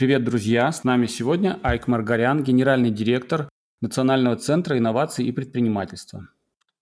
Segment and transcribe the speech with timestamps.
[0.00, 0.72] Привет, друзья!
[0.72, 3.50] С нами сегодня Айк Маргарян, генеральный директор
[3.82, 6.26] Национального центра инноваций и предпринимательства.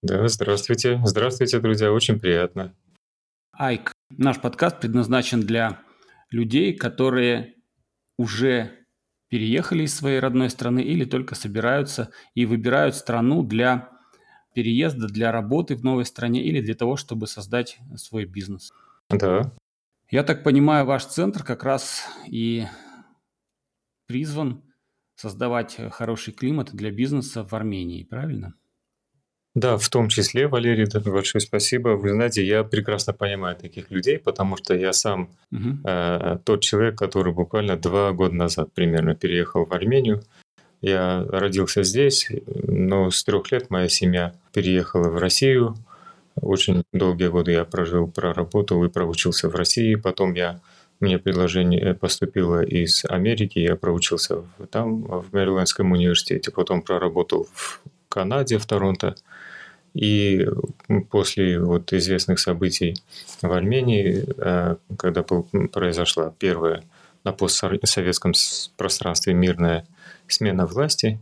[0.02, 1.00] Да, здравствуйте.
[1.04, 1.92] Здравствуйте, друзья.
[1.92, 2.76] Очень приятно.
[3.50, 5.80] Айк, наш подкаст предназначен для
[6.30, 7.56] людей, которые
[8.20, 8.70] уже
[9.28, 13.88] переехали из своей родной страны или только собираются и выбирают страну для
[14.54, 18.72] переезда, для работы в новой стране или для того, чтобы создать свой бизнес.
[19.10, 19.50] Да.
[20.08, 22.64] Я так понимаю, ваш центр как раз и
[24.08, 24.62] призван
[25.14, 28.54] создавать хороший климат для бизнеса в Армении, правильно?
[29.54, 31.90] Да, в том числе, Валерий, большое спасибо.
[31.90, 35.78] Вы знаете, я прекрасно понимаю таких людей, потому что я сам угу.
[35.84, 40.22] э, тот человек, который буквально два года назад примерно переехал в Армению.
[40.80, 42.28] Я родился здесь,
[42.68, 45.74] но с трех лет моя семья переехала в Россию.
[46.36, 49.96] Очень долгие годы я прожил, проработал и проучился в России.
[49.96, 50.60] Потом я
[51.00, 58.58] мне предложение поступило из Америки, я проучился там, в Мэрилендском университете, потом проработал в Канаде,
[58.58, 59.14] в Торонто.
[59.94, 60.46] И
[61.10, 62.94] после вот известных событий
[63.42, 66.84] в Армении, э, когда произошла первая
[67.24, 68.32] на постсоветском
[68.76, 69.86] пространстве мирная
[70.26, 71.18] смена власти,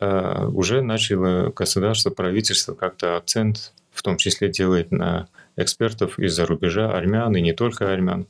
[0.00, 6.90] э, уже начало государство, правительство как-то акцент в том числе делать на экспертов из-за рубежа,
[6.90, 8.26] армян и не только армян,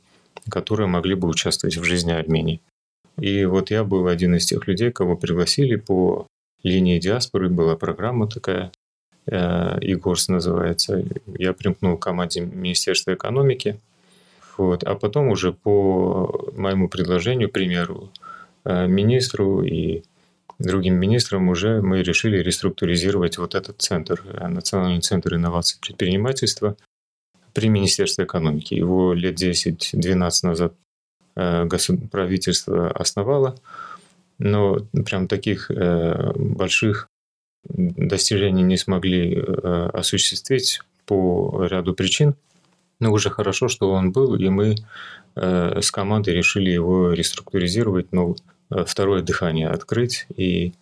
[0.49, 2.61] которые могли бы участвовать в жизни Армении.
[3.19, 6.27] И вот я был один из тех людей, кого пригласили по
[6.63, 8.71] линии диаспоры, была программа такая,
[9.27, 11.03] э, ИГОРС называется.
[11.37, 13.79] Я примкнул к команде Министерства экономики.
[14.57, 14.83] Вот.
[14.83, 18.09] А потом уже по моему предложению, примеру,
[18.65, 20.03] э, министру и
[20.59, 26.75] другим министрам уже мы решили реструктуризировать вот этот центр, э, Национальный центр инноваций предпринимательства
[27.55, 28.75] при Министерстве экономики.
[28.75, 30.73] Его лет 10-12 назад
[31.35, 31.67] э,
[32.11, 33.55] правительство основало,
[34.37, 37.07] но прям таких э, больших
[37.67, 39.43] достижений не смогли
[39.91, 42.35] осуществить по ряду причин.
[42.99, 44.75] Но уже хорошо, что он был, и мы
[45.35, 48.35] с командой решили его реструктуризировать, но
[48.69, 50.25] Э, второе дыхание открыть.
[50.35, 50.73] И,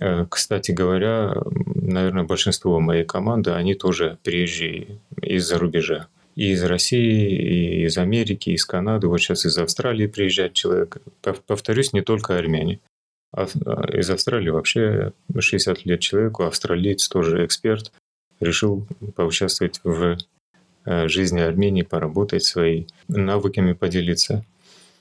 [0.00, 1.34] э, кстати говоря,
[1.74, 6.08] наверное, большинство моей команды, они тоже приезжие из-за рубежа.
[6.38, 9.08] И из России, и из Америки, и из Канады.
[9.08, 10.98] Вот сейчас из Австралии приезжает человек.
[11.48, 12.78] Повторюсь, не только армяне.
[13.32, 13.46] А
[13.92, 17.90] из Австралии вообще 60 лет человеку, австралиец тоже эксперт,
[18.38, 20.16] решил поучаствовать в
[20.84, 24.44] э, жизни Армении, поработать своими навыками, поделиться.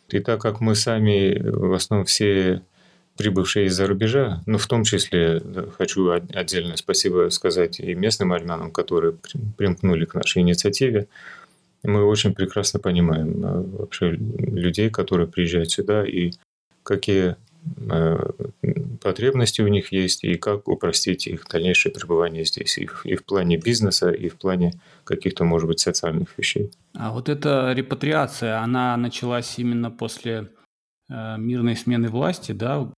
[0.09, 2.63] И так как мы сами в основном все
[3.17, 5.41] прибывшие из-за рубежа, ну, в том числе
[5.77, 9.15] хочу отдельно спасибо сказать и местным армянам, которые
[9.57, 11.07] примкнули к нашей инициативе.
[11.83, 16.31] Мы очень прекрасно понимаем а, вообще людей, которые приезжают сюда и
[16.83, 17.35] какие
[17.89, 18.17] Э,
[19.01, 23.23] потребности у них есть и как упростить их дальнейшее пребывание здесь и в, и в
[23.23, 24.73] плане бизнеса, и в плане
[25.03, 26.71] каких-то, может быть, социальных вещей.
[26.93, 30.49] А вот эта репатриация, она началась именно после
[31.09, 32.91] э, мирной смены власти, да?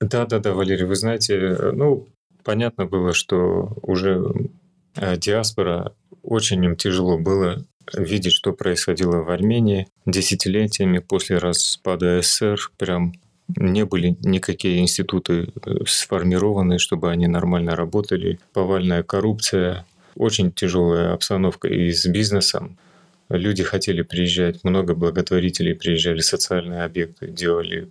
[0.00, 2.08] Да, да, да, Валерий, вы знаете, э, ну,
[2.42, 4.22] понятно было, что уже
[4.96, 12.72] э, диаспора очень им тяжело было видеть, что происходило в Армении десятилетиями после распада СССР,
[12.78, 13.12] прям
[13.56, 18.38] не были никакие институты э, сформированы, чтобы они нормально работали.
[18.54, 19.84] Повальная коррупция,
[20.16, 22.78] очень тяжелая обстановка и с бизнесом.
[23.28, 27.90] Люди хотели приезжать, много благотворителей приезжали, социальные объекты делали,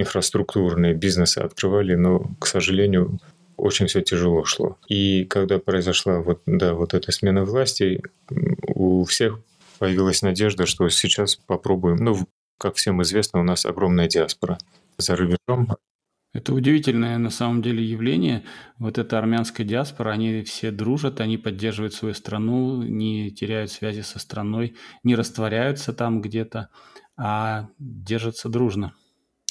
[0.00, 3.18] инфраструктурные бизнесы открывали, но, к сожалению,
[3.56, 4.78] очень все тяжело шло.
[4.88, 8.02] И когда произошла вот, да, вот эта смена власти,
[8.66, 9.40] у всех
[9.78, 11.96] появилась надежда, что сейчас попробуем.
[11.96, 12.18] Ну,
[12.58, 14.58] как всем известно, у нас огромная диаспора
[14.98, 15.68] за рубежом.
[16.34, 18.44] Это удивительное на самом деле явление.
[18.78, 24.18] Вот эта армянская диаспора, они все дружат, они поддерживают свою страну, не теряют связи со
[24.18, 26.68] страной, не растворяются там где-то,
[27.16, 28.92] а держатся дружно.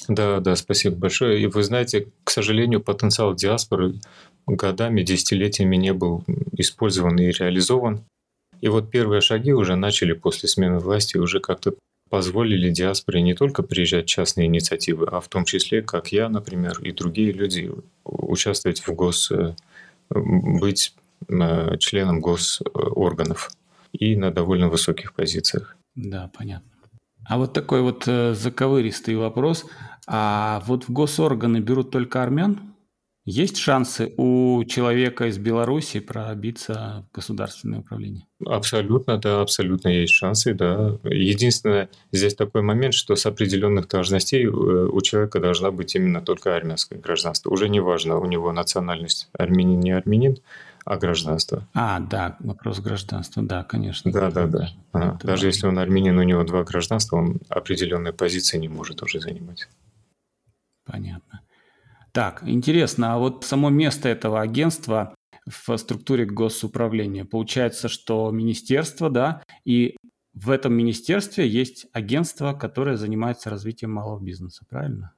[0.08, 1.40] Да, да, спасибо большое.
[1.42, 3.94] И вы знаете, к сожалению, потенциал диаспоры
[4.46, 8.04] годами, десятилетиями не был использован и реализован.
[8.60, 11.74] И вот первые шаги уже начали после смены власти уже как-то
[12.08, 16.92] позволили диаспоре не только приезжать частные инициативы, а в том числе, как я, например, и
[16.92, 17.70] другие люди,
[18.04, 19.30] участвовать в гос...
[19.30, 19.54] Э,
[20.10, 20.94] быть
[21.28, 23.50] э, членом госорганов
[23.92, 25.76] и на довольно высоких позициях.
[25.94, 26.70] Да, понятно.
[27.28, 29.66] А вот такой вот э, заковыристый вопрос.
[30.06, 32.76] А вот в госорганы берут только армян?
[33.28, 38.24] Есть шансы у человека из Беларуси пробиться в государственное управление?
[38.46, 40.96] Абсолютно, да, абсолютно есть шансы, да.
[41.02, 46.54] Единственное, здесь такой момент, что с определенных должностей э, у человека должна быть именно только
[46.54, 47.50] армянское гражданство.
[47.50, 50.36] Уже не важно, у него национальность армянин, не армянин,
[50.84, 51.66] а гражданство.
[51.74, 54.12] А, да, вопрос гражданства, да, конечно.
[54.12, 54.68] Да, да, да.
[54.92, 59.18] А, даже если он армянин, у него два гражданства, он определенной позиции не может уже
[59.18, 59.68] занимать.
[60.86, 61.42] Понятно.
[62.12, 65.14] Так, интересно, а вот само место этого агентства
[65.46, 67.24] в структуре госуправления.
[67.24, 69.96] Получается, что министерство, да, и
[70.32, 75.12] в этом министерстве есть агентство, которое занимается развитием малого бизнеса, правильно?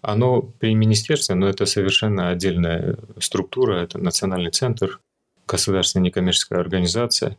[0.00, 5.00] Оно при министерстве, но это совершенно отдельная структура, это национальный центр,
[5.46, 7.38] государственная некоммерческая организация.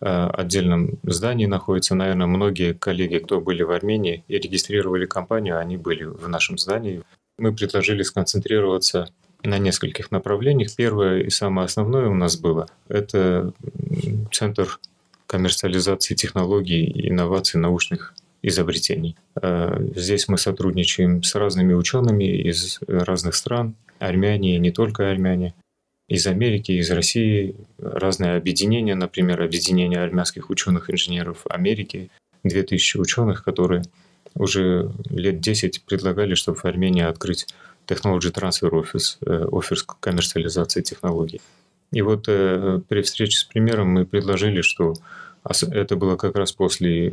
[0.00, 5.76] В отдельном здании находится, наверное, многие коллеги, кто были в Армении и регистрировали компанию, они
[5.76, 7.02] были в нашем здании
[7.40, 9.08] мы предложили сконцентрироваться
[9.42, 10.76] на нескольких направлениях.
[10.76, 13.52] Первое и самое основное у нас было– это
[14.30, 14.78] центр
[15.26, 19.16] коммерциализации технологий инноваций научных изобретений.
[19.40, 25.54] Э, здесь мы сотрудничаем с разными учеными из разных стран, армяне и не только армяне,
[26.10, 32.10] из Америки, из России, разные объединения, например, объединение армянских ученых-инженеров Америки,
[32.42, 33.84] 2000 ученых, которые
[34.34, 37.46] уже лет 10 предлагали, чтобы в Армении открыть
[37.86, 41.40] Technology Transfer Office, э, офис коммерциализации технологий.
[41.92, 44.94] И вот э, при встрече с примером мы предложили, что
[45.44, 47.12] это было как раз после э,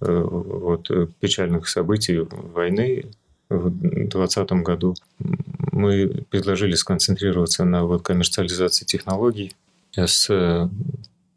[0.00, 0.90] вот,
[1.20, 3.04] печальных событий войны
[3.50, 4.94] в 2020 году.
[5.80, 9.54] Мы предложили сконцентрироваться на вот, коммерциализации технологий
[9.96, 10.70] с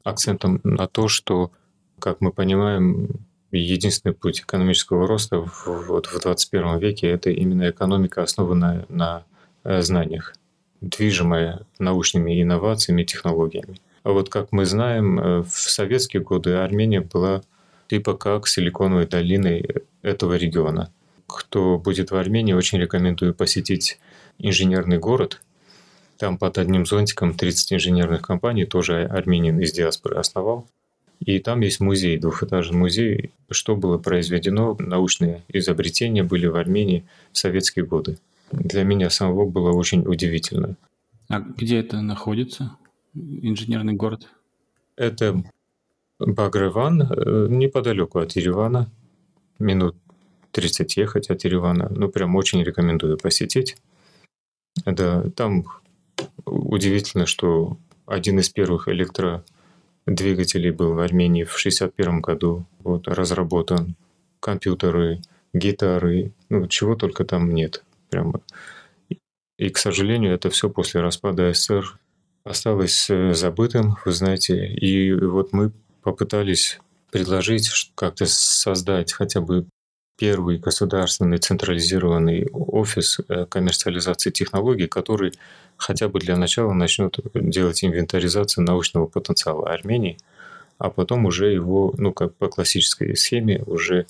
[0.03, 1.51] акцентом на то, что,
[1.99, 3.07] как мы понимаем,
[3.51, 9.23] единственный путь экономического роста в, вот в 21 веке– это именно экономика, основанная на
[9.63, 10.35] э, знаниях,
[10.81, 13.79] движимая научными инновациями, технологиями.
[14.03, 17.41] А вот как мы знаем, э, в советские годы Армения была
[17.87, 20.91] типа как силиконовой долиной этого региона.
[21.27, 23.99] Кто будет в Армении, очень рекомендую посетить
[24.37, 25.41] инженерный город.
[26.17, 30.67] Там под одним зонтиком 30 инженерных компаний, тоже армянин из диаспоры основал.
[31.19, 37.37] И там есть музей, двухэтажный музей, что было произведено, научные изобретения были в Армении в
[37.37, 38.17] советские годы.
[38.51, 40.75] Для меня самого было очень удивительно.
[41.29, 42.75] А где это находится,
[43.13, 44.27] инженерный город?
[44.95, 45.43] Это
[46.19, 48.89] Багреван, э, неподалеку от Еревана,
[49.59, 49.95] минут
[50.51, 51.87] 30 ехать от Еревана.
[51.89, 53.77] Ну, прям очень рекомендую посетить.
[54.85, 55.65] Да, там
[56.45, 59.43] удивительно, что один из первых электро
[60.05, 62.65] двигателей был в Армении в 1961 году.
[62.79, 63.95] Вот, разработан
[64.39, 65.21] компьютеры,
[65.53, 67.83] гитары, ну, чего только там нет.
[68.09, 68.41] Прямо.
[69.57, 71.99] И, к сожалению, это все после распада СССР
[72.43, 74.67] осталось э, забытым, вы знаете.
[74.67, 75.71] И вот мы
[76.01, 76.79] попытались
[77.11, 79.67] предложить как-то создать хотя бы
[80.23, 85.33] первый государственный централизированный офис э, коммерциализации технологий, который
[85.75, 90.17] хотя бы для начала начнет делать инвентаризацию научного потенциала Армении,
[90.77, 94.05] а потом уже его, ну как по классической схеме, уже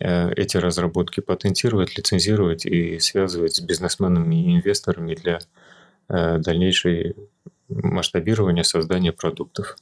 [0.00, 5.38] э, эти разработки патентировать, лицензировать и связывать с бизнесменами и инвесторами для
[6.08, 7.14] э, дальнейшей
[7.68, 9.76] масштабирования создания продуктов.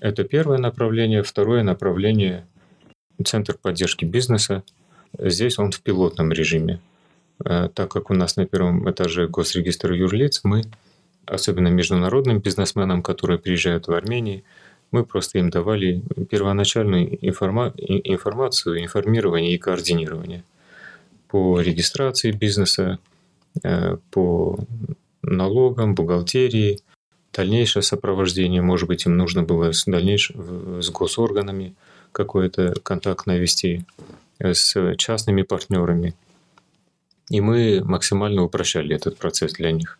[0.00, 1.24] Это первое направление.
[1.24, 2.46] Второе направление
[3.24, 4.62] центр поддержки бизнеса.
[5.18, 6.80] Здесь он в пилотном режиме.
[7.44, 10.64] Э, так как у нас на первом этаже госрегистр юрлиц, мы,
[11.26, 14.42] особенно международным бизнесменам, которые приезжают в Армению,
[14.90, 20.44] мы просто им давали первоначальную информа- информацию, информирование и координирование
[21.28, 22.98] по регистрации бизнеса,
[23.62, 24.58] э, по
[25.22, 26.80] налогам, бухгалтерии,
[27.34, 31.74] дальнейшее сопровождение, может быть, им нужно было с, дальнейшим, с госорганами–
[32.12, 33.84] какой-то контакт навести
[34.38, 36.14] э, с частными партнерами.
[37.30, 39.98] И мы максимально упрощали этот процесс для них.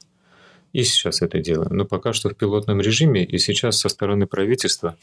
[0.73, 1.77] И сейчас это делаем.
[1.77, 4.97] Но пока что в пилотном режиме, и сейчас со стороны правительства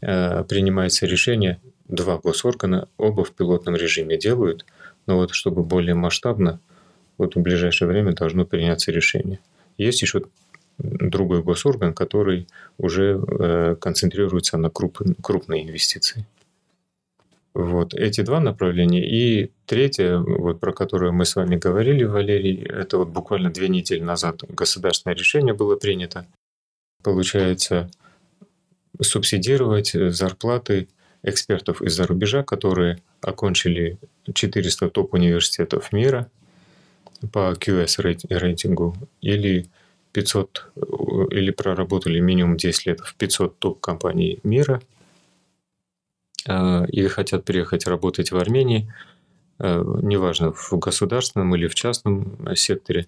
[0.00, 4.64] э, принимается решение, два госоргана, оба в пилотном режиме делают,
[5.06, 6.60] но вот чтобы более масштабно,
[7.18, 9.40] вот в ближайшее время должно приняться решение.
[9.76, 10.22] Есть еще
[10.78, 12.46] другой госорган, который
[12.78, 16.26] уже э, концентрируется на круп, крупные инвестиции.
[17.52, 19.04] Вот эти два направления.
[19.04, 24.02] И третье, вот, про которое мы с вами говорили, Валерий, это вот буквально две недели
[24.02, 26.26] назад государственное решение было принято.
[27.02, 27.90] Получается,
[29.00, 30.88] субсидировать зарплаты
[31.22, 33.98] экспертов из-за рубежа, которые окончили
[34.32, 36.30] 400 топ-университетов мира,
[37.32, 39.66] по QS рейтингу или
[40.12, 40.70] 500
[41.30, 44.80] или проработали минимум 10 лет в 500 топ-компаний мира
[46.46, 48.92] или хотят переехать работать в Армении,
[49.58, 53.06] неважно, в государственном или в частном секторе,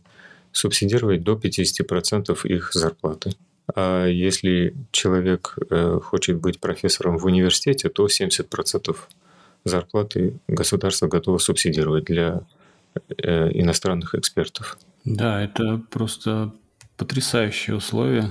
[0.52, 3.32] субсидировать до 50% их зарплаты.
[3.74, 8.96] А если человек э, хочет быть профессором в университете, то 70%
[9.64, 12.42] зарплаты государство готово субсидировать для
[13.16, 14.78] э, иностранных экспертов.
[15.04, 16.52] Да, это просто
[16.96, 18.30] потрясающие условия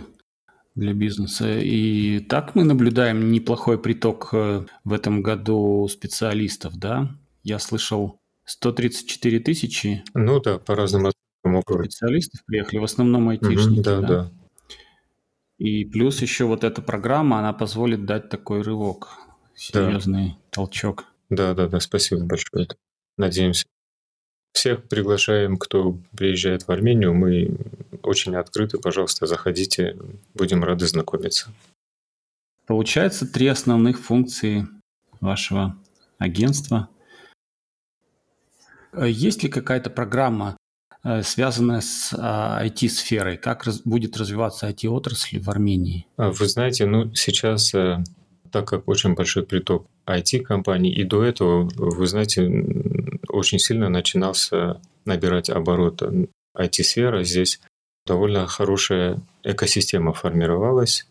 [0.76, 1.60] для бизнеса.
[1.60, 7.16] И так мы наблюдаем неплохой приток э, в этом году специалистов, да?
[7.44, 10.04] Я слышал 134 тысячи.
[10.14, 11.12] Ну да, по разным
[11.44, 13.80] специалистов приехали, в основном айтишники.
[13.80, 14.32] Угу, да, да, да.
[15.58, 19.20] И плюс еще вот эта программа, она позволит дать такой рывок,
[19.56, 20.38] серьезный да.
[20.50, 21.06] толчок.
[21.30, 22.68] Да, да, да, спасибо большое.
[23.18, 23.66] Надеемся.
[24.54, 27.14] Всех приглашаем, кто приезжает в Армению.
[27.14, 27.58] Мы
[28.04, 28.78] очень открыты.
[28.78, 29.98] Пожалуйста, заходите.
[30.34, 31.52] Будем рады знакомиться.
[32.66, 34.68] Получается три основных функции
[35.20, 35.76] вашего
[36.18, 36.90] агентства.
[38.94, 40.58] Есть ли какая-то программа,
[41.04, 43.36] Э, связанная с IT-сферой?
[43.36, 46.06] А, как будет развиваться IT-отрасль в Армении?
[46.18, 48.04] А, вы знаете, ну сейчас, э,
[48.52, 52.48] так как очень большой приток IT-компаний, и до этого, вы знаете,
[53.32, 56.02] очень сильно начинался набирать оборот
[56.58, 57.24] IT-сфера.
[57.24, 57.60] Здесь
[58.06, 61.08] довольно хорошая экосистема формировалась.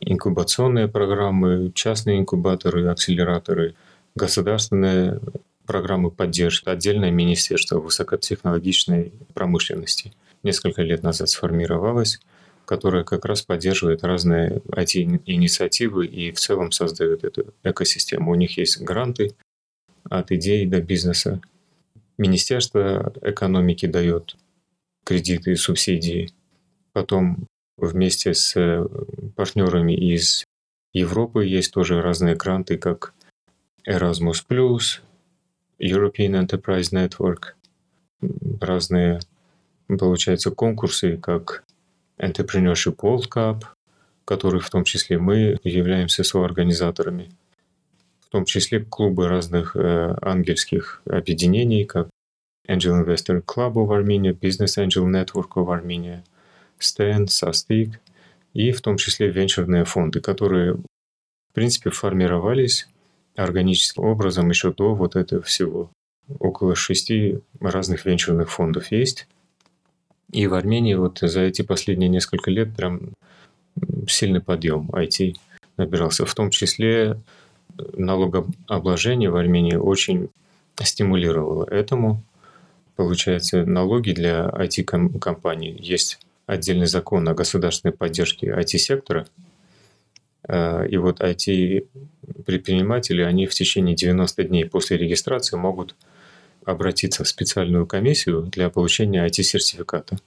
[0.00, 3.74] Инкубационные программы, частные инкубаторы, акселераторы,
[4.14, 5.20] государственные
[5.66, 12.20] программы поддержки, отдельное министерство высокотехнологичной промышленности несколько лет назад сформировалось,
[12.64, 18.30] которое как раз поддерживает разные IT-инициативы и в целом создает эту экосистему.
[18.30, 19.34] У них есть гранты
[20.08, 21.40] от идей до бизнеса.
[22.18, 24.36] Министерство экономики дает
[25.04, 26.30] кредиты и субсидии.
[26.92, 27.46] Потом
[27.76, 28.54] вместе с
[29.36, 30.44] партнерами из
[30.92, 33.14] Европы есть тоже разные гранты, как
[33.86, 34.44] Erasmus+,
[35.80, 37.54] European Enterprise Network,
[38.60, 39.20] разные,
[39.86, 41.64] получается, конкурсы, как
[42.18, 43.64] Entrepreneurship World Cup,
[44.24, 47.30] который в том числе мы являемся соорганизаторами,
[48.28, 52.10] в том числе клубы разных э, ангельских объединений, как
[52.68, 56.22] Angel Investor Club of Armenia, Business Angel Network of Armenia,
[56.78, 57.94] STEN, SASTIC,
[58.52, 62.86] и в том числе венчурные фонды, которые, в принципе, формировались
[63.34, 65.90] органическим образом еще до вот этого всего.
[66.38, 69.26] Около шести разных венчурных фондов есть.
[70.32, 73.14] И в Армении вот за эти последние несколько лет прям
[74.06, 75.36] сильный подъем IT
[75.78, 76.26] набирался.
[76.26, 77.18] В том числе
[77.94, 80.28] налогообложение в Армении очень
[80.82, 82.22] стимулировало этому.
[82.96, 85.76] Получается, налоги для IT-компаний.
[85.78, 89.26] Есть отдельный закон о государственной поддержке IT-сектора–
[90.48, 95.94] Э, и вот IT-предприниматели, они в течение 90 дней после регистрации могут
[96.64, 100.18] обратиться в специальную комиссию для получения IT-сертификата,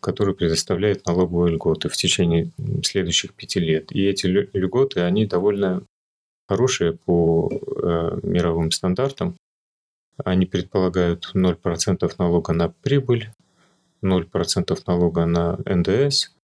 [0.00, 2.50] который предоставляет налоговые льготы в течение
[2.84, 3.92] следующих пяти лет.
[3.92, 5.82] И эти льготы, они довольно
[6.48, 9.36] хорошие по э, мировым стандартам.
[10.24, 13.30] Они предполагают 0% налога на прибыль,
[14.02, 16.30] 0% налога на НДС–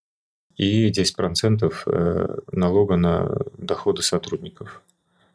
[0.57, 4.83] и 10% э, налога на доходы сотрудников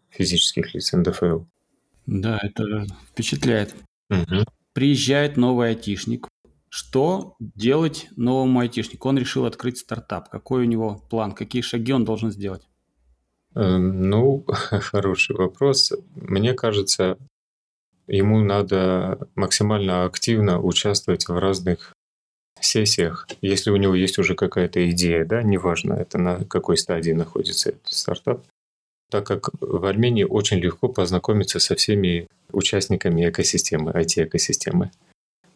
[0.10, 1.42] физических лиц НДФЛ.
[2.06, 3.76] Да, это впечатляет.
[4.10, 4.46] Угу.
[4.74, 6.28] Приезжает новый айтишник.
[6.70, 9.10] Что делать новому айтишнику?
[9.10, 10.30] Он решил открыть стартап.
[10.30, 11.34] Какой у него план?
[11.34, 12.68] Какие шаги он должен сделать?
[13.56, 15.94] Эм, ну, хороший вопрос.
[16.16, 17.18] Мне кажется,
[18.08, 21.94] ему надо максимально активно участвовать в разных
[22.62, 27.70] сессиях, если у него есть уже какая-то идея, да, неважно, это на какой стадии находится
[27.70, 28.46] этот стартап,
[29.10, 34.92] так как в Армении очень легко познакомиться со всеми участниками экосистемы, IT-экосистемы.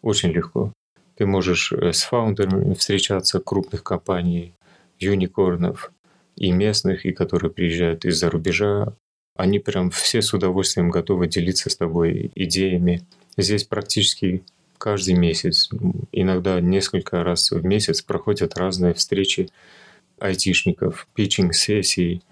[0.02, 0.72] Очень легко.
[1.16, 4.54] Ты можешь э, с фаундерами встречаться крупных компаний,
[4.98, 5.92] юникорнов
[6.36, 8.94] и местных, и которые приезжают из-за рубежа.
[9.36, 13.02] Они прям все с удовольствием готовы делиться с тобой идеями.
[13.36, 14.44] Здесь практически
[14.78, 15.70] каждый месяц,
[16.12, 19.48] иногда несколько раз в месяц проходят разные встречи
[20.18, 22.22] айтишников, питчинг-сессии,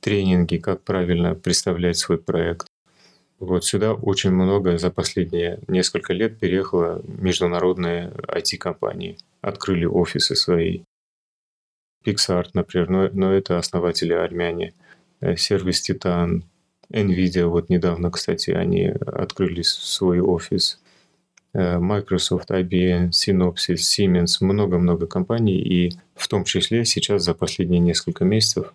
[0.00, 2.66] тренинги, как правильно представлять свой проект.
[3.38, 10.82] Вот сюда очень много за последние несколько лет переехало международные IT-компании, открыли офисы свои.
[12.04, 14.72] Pixart, например, но, но это основатели армяне.
[15.20, 16.44] Э, сервис Титан,
[16.90, 20.80] Nvidia, вот недавно, кстати, они открыли свой офис.
[21.52, 28.24] э, Microsoft, IBM, Synopsys, Siemens, много-много компаний, и в том числе сейчас за последние несколько
[28.24, 28.72] месяцев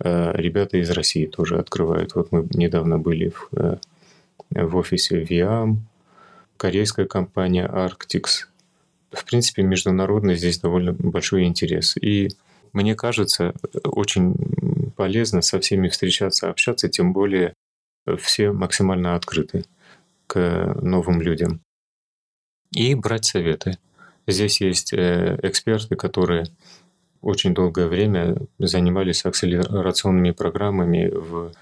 [0.00, 2.14] э, ребята из России тоже открывают.
[2.14, 3.78] Вот мы недавно были в,
[4.50, 5.78] в офисе Viam,
[6.56, 8.46] корейская компания Arctix.
[9.10, 11.96] В принципе, международный здесь довольно большой интерес.
[11.96, 12.28] И
[12.72, 17.54] мне кажется, очень полезно со всеми встречаться, общаться, тем более
[18.18, 19.64] все максимально открыты
[20.26, 21.60] к новым людям.
[22.72, 23.78] И брать советы.
[24.26, 26.46] Здесь есть э, эксперты, которые
[27.20, 31.52] очень долгое время занимались акселерационными программами в,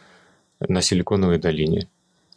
[0.60, 1.88] на Силиконовой долине.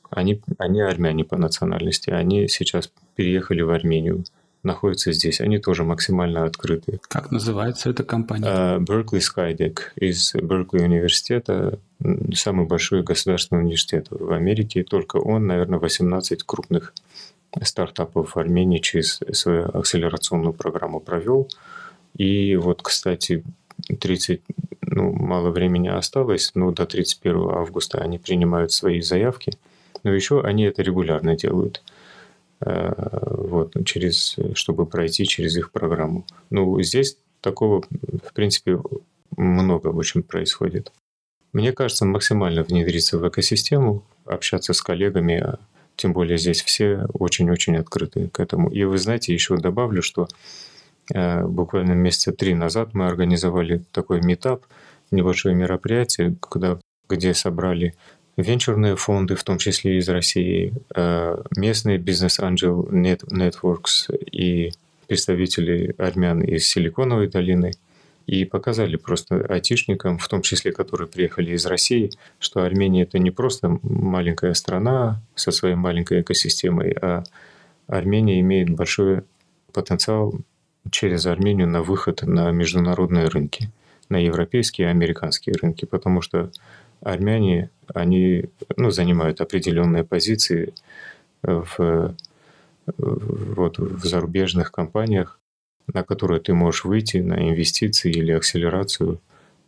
[0.10, 4.24] Они, они армяне по национальности, они сейчас переехали в Армению
[4.64, 7.00] находятся здесь, они тоже максимально открыты.
[7.08, 8.48] Как называется эта компания?
[8.48, 11.80] Uh, Berkeley Skydeck из Беркли университета,
[12.34, 14.84] самый большой государственный университет в Америке.
[14.84, 16.94] Только он, наверное, 18 крупных
[17.64, 21.50] стартапов в Армении через свою акселерационную программу провел.
[22.16, 23.44] И вот, кстати,
[24.00, 24.42] 30,
[24.82, 29.54] ну, мало времени осталось, но до 31 августа они принимают свои заявки.
[30.04, 31.84] Но еще они это регулярно делают.
[32.64, 36.26] Э, вот, через, чтобы пройти через их программу.
[36.52, 37.84] Ну, здесь такого,
[38.24, 38.80] в принципе,
[39.36, 40.92] много очень происходит.
[41.54, 45.60] Мне кажется, максимально внедриться в экосистему, общаться с коллегами, а
[45.96, 48.70] тем более здесь все очень-очень открыты к этому.
[48.70, 50.28] И вы знаете, еще добавлю, что
[51.14, 54.66] э, буквально месяца три назад мы организовали такой метап,
[55.10, 57.96] небольшое мероприятие, куда, где собрали
[58.38, 64.72] венчурные фонды, в том числе из России, э, местные бизнес-ангел Networks и
[65.08, 67.74] представители армян из Силиконовой долины
[68.28, 73.32] и показали просто айтишникам, в том числе, которые приехали из России, что Армения это не
[73.32, 77.24] просто маленькая страна со своей маленькой экосистемой, а
[77.88, 79.24] Армения имеет большой
[79.74, 80.34] потенциал
[80.90, 83.70] через Армению на выход на международные рынки,
[84.08, 86.52] на европейские и американские рынки, потому что
[87.02, 88.46] армяне, они
[88.78, 90.74] ну, занимают определенные позиции
[91.44, 92.16] в,
[92.98, 95.40] вот, в зарубежных компаниях,
[95.94, 99.20] на которые ты можешь выйти на инвестиции или акселерацию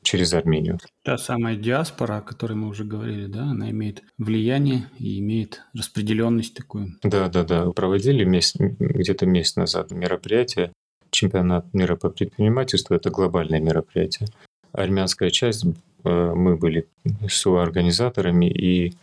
[0.04, 0.80] через Армению.
[1.04, 6.54] Та самая диаспора, о которой мы уже говорили, да, она имеет влияние и имеет распределенность
[6.54, 6.98] такую.
[7.04, 7.72] Да, да, да.
[7.72, 10.72] Проводили месяц, где-то месяц назад мероприятие
[11.10, 12.96] чемпионат мира по предпринимательству.
[12.96, 14.28] Это глобальное мероприятие.
[14.74, 15.66] Армянская часть
[16.04, 16.88] Э, мы были
[17.28, 18.94] соорганизаторами, и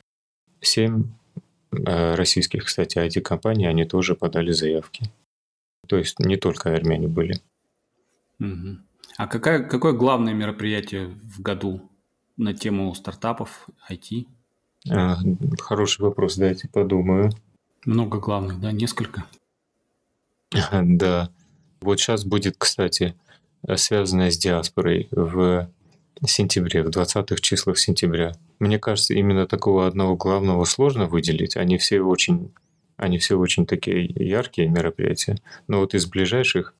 [0.61, 1.05] семь
[1.73, 5.05] э, российских, кстати, IT-компаний, они тоже подали заявки.
[5.87, 7.41] То есть не только армяне были.
[8.39, 8.79] Угу.
[9.17, 11.91] А какая, какое главное мероприятие в году
[12.37, 14.27] на тему стартапов IT?
[14.91, 15.19] А,
[15.59, 17.31] хороший вопрос, дайте подумаю.
[17.85, 19.25] Много главных, да, несколько?
[20.73, 21.31] Да.
[21.81, 23.15] Вот сейчас будет, кстати,
[23.77, 25.69] связанное с диаспорой в
[26.27, 28.33] сентябре, в 20-х числах сентября.
[28.59, 31.57] Мне кажется, именно такого одного главного сложно выделить.
[31.57, 32.53] Они все очень,
[32.97, 35.39] они все очень такие яркие мероприятия.
[35.67, 36.75] Но вот из ближайших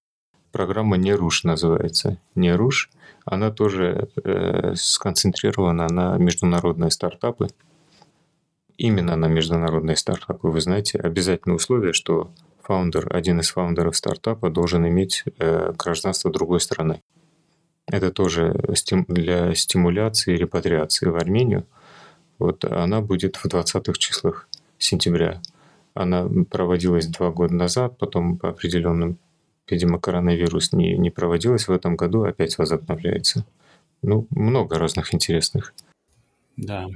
[0.53, 2.19] программа «Не руш» называется.
[2.35, 2.91] «Не руш».
[3.25, 7.49] Она тоже э, сконцентрирована на международные стартапы.
[8.77, 10.49] Именно на международные стартапы.
[10.49, 12.31] Вы знаете, обязательное условие, что
[12.71, 17.03] фаундер, один из фаундеров стартапа должен иметь э, гражданство другой страны.
[17.89, 18.55] Это тоже
[19.09, 21.67] для стимуляции репатриации в Армению.
[22.39, 24.47] Вот она будет в 20-х числах
[24.79, 25.43] сентября.
[25.95, 29.19] Она проводилась два года назад, потом по определенным,
[29.69, 33.45] видимо, коронавирус не, не проводилась в этом году, опять возобновляется.
[34.03, 35.75] Ну, много разных интересных.
[36.57, 36.87] Да,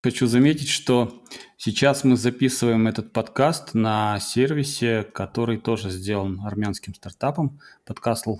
[0.00, 1.24] Хочу заметить, что
[1.56, 8.36] сейчас мы записываем этот подкаст на сервисе, который тоже сделан армянским стартапом, Podcastle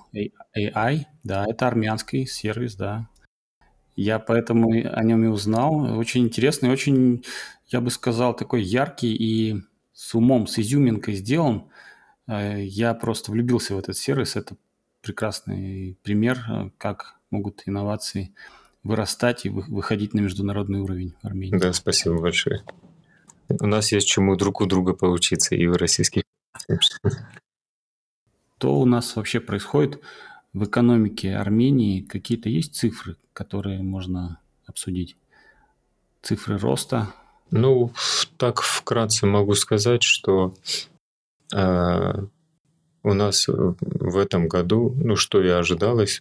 [0.56, 1.06] AI.
[1.24, 3.08] Да, это армянский сервис, да.
[3.96, 5.98] Я поэтому о нем и узнал.
[5.98, 7.24] Очень интересный, очень,
[7.66, 9.60] я бы сказал, такой яркий и
[9.92, 11.64] с умом, с изюминкой сделан.
[12.28, 14.36] Э, я просто влюбился в этот сервис.
[14.36, 14.56] Это
[15.00, 18.32] прекрасный пример, э, как могут инновации
[18.82, 21.58] вырастать и выходить на международный уровень Армении.
[21.58, 22.62] Да, спасибо большое.
[23.48, 26.22] У нас есть чему друг у друга поучиться и в российских.
[28.58, 30.00] Что у нас вообще происходит
[30.52, 32.02] в экономике Армении?
[32.02, 35.16] Какие-то есть цифры, которые можно обсудить?
[36.22, 37.14] Цифры роста?
[37.50, 37.92] Ну,
[38.36, 40.54] так вкратце могу сказать, что
[41.54, 42.12] э,
[43.02, 46.20] у нас в этом году, ну, что и ожидалось,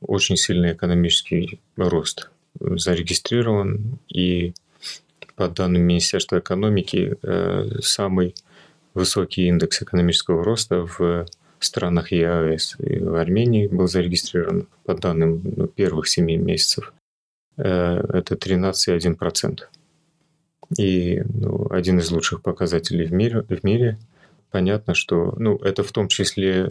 [0.00, 2.30] очень сильный экономический рост
[2.60, 4.52] зарегистрирован, и
[5.36, 8.34] по данным Министерства экономики, э, самый
[8.94, 11.26] высокий индекс экономического роста в
[11.60, 12.76] странах ЕАЭС.
[12.80, 16.92] И в Армении был зарегистрирован, по данным ну, первых 7 месяцев,
[17.56, 19.60] э, это 13,1%.
[20.76, 23.98] И ну, один из лучших показателей в мире, в мире.
[24.50, 26.68] Понятно, что ну, это в том числе,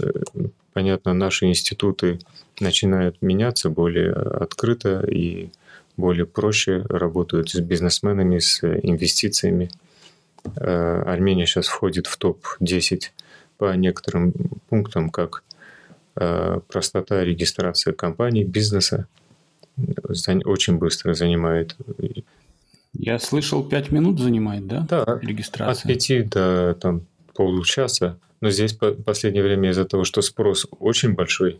[0.77, 2.19] понятно, наши институты
[2.59, 5.49] начинают меняться более открыто и
[5.97, 9.71] более проще работают с бизнесменами, с инвестициями.
[10.55, 13.05] Э, Армения сейчас входит в топ-10
[13.57, 14.33] по некоторым
[14.69, 15.43] пунктам, как
[16.15, 19.07] э, простота регистрации компаний, бизнеса.
[20.45, 21.75] Очень быстро занимает.
[22.93, 24.85] Я слышал, 5 минут занимает, да?
[24.87, 25.91] Да, регистрация.
[25.91, 27.01] от 5 до там,
[27.33, 28.19] получаса.
[28.41, 31.59] Но здесь по последнее время из-за того, что спрос очень большой,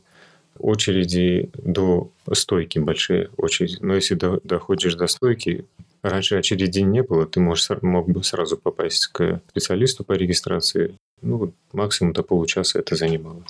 [0.59, 3.77] очереди до стойки большие очереди.
[3.81, 5.65] Но если до, доходишь до стойки,
[6.01, 10.95] раньше очереди не было, ты можешь, мог бы сразу попасть к специалисту по регистрации.
[11.21, 13.43] Ну, максимум до получаса это занимало.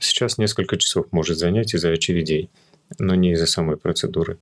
[0.00, 2.48] Сейчас несколько часов может занять из-за очередей,
[2.98, 4.38] но не из-за самой процедуры.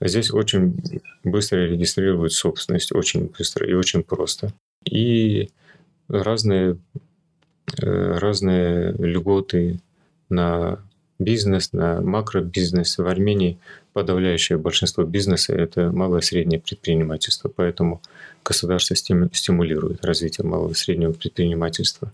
[0.00, 0.76] Здесь очень
[1.22, 4.52] быстро регистрируют собственность, очень быстро и очень просто.
[4.84, 5.50] И
[6.08, 6.76] разные,
[7.78, 9.80] разные льготы
[10.28, 10.78] на
[11.18, 12.98] бизнес, на макробизнес.
[12.98, 13.58] В Армении
[13.92, 18.00] подавляющее большинство бизнеса– это малое и среднее предпринимательство, поэтому
[18.44, 22.12] государство стимулирует развитие малого и среднего предпринимательства.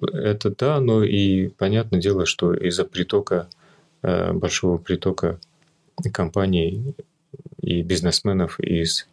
[0.00, 3.48] Это да, но и понятное дело, что из-за притока,
[4.02, 5.38] э, большого притока
[6.12, 6.94] компаний
[7.60, 9.06] и бизнесменов из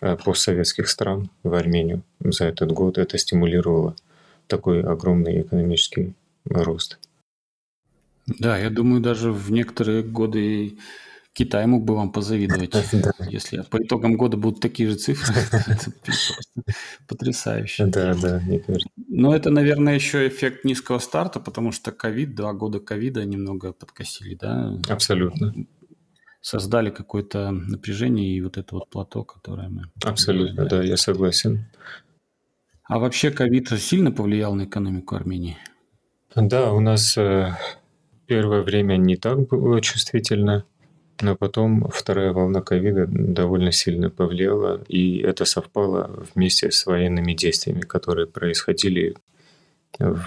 [0.00, 3.96] э, постсоветских стран в Армению за этот год это стимулировало
[4.48, 6.98] такой огромный экономический рост.
[8.26, 10.76] Да, я думаю, даже в некоторые годы
[11.38, 12.74] Китай мог бы вам позавидовать,
[13.30, 15.34] если по итогам года будут такие же цифры.
[15.52, 15.92] Это
[17.06, 17.86] потрясающе.
[17.86, 18.42] Да, да.
[19.06, 24.34] Но это, наверное, еще эффект низкого старта, потому что ковид, два года ковида немного подкосили,
[24.34, 24.76] да?
[24.88, 25.54] Абсолютно.
[26.40, 29.84] Создали какое-то напряжение и вот это вот плато, которое мы...
[30.04, 31.66] Абсолютно, да, я согласен.
[32.88, 35.56] А вообще ковид сильно повлиял на экономику Армении?
[36.34, 37.54] Да, у нас э,
[38.28, 40.66] Первое время не так было чувствительно,
[41.22, 47.80] но потом вторая волна ковида довольно сильно повлияла, и это совпало вместе с военными действиями,
[47.80, 49.16] которые происходили
[49.98, 50.26] в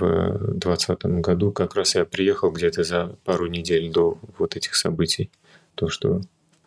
[0.56, 1.52] 2020 году.
[1.52, 5.30] Как раз я приехал где-то за пару недель до вот этих событий.
[5.76, 6.22] То, что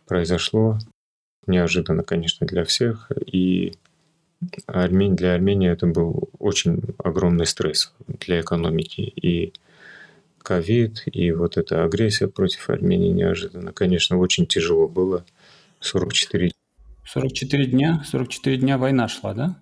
[0.07, 0.79] произошло,
[1.49, 3.73] неожиданно, конечно, для всех, и
[4.67, 9.01] для Армении это был очень огромный стресс для экономики.
[9.01, 9.53] И
[10.39, 13.73] ковид и вот эта агрессия против Армении неожиданно.
[13.73, 15.25] Конечно, очень тяжело было.
[15.81, 16.53] 44
[17.05, 18.03] 44 дня?
[18.07, 19.57] 44 дня война шла, да?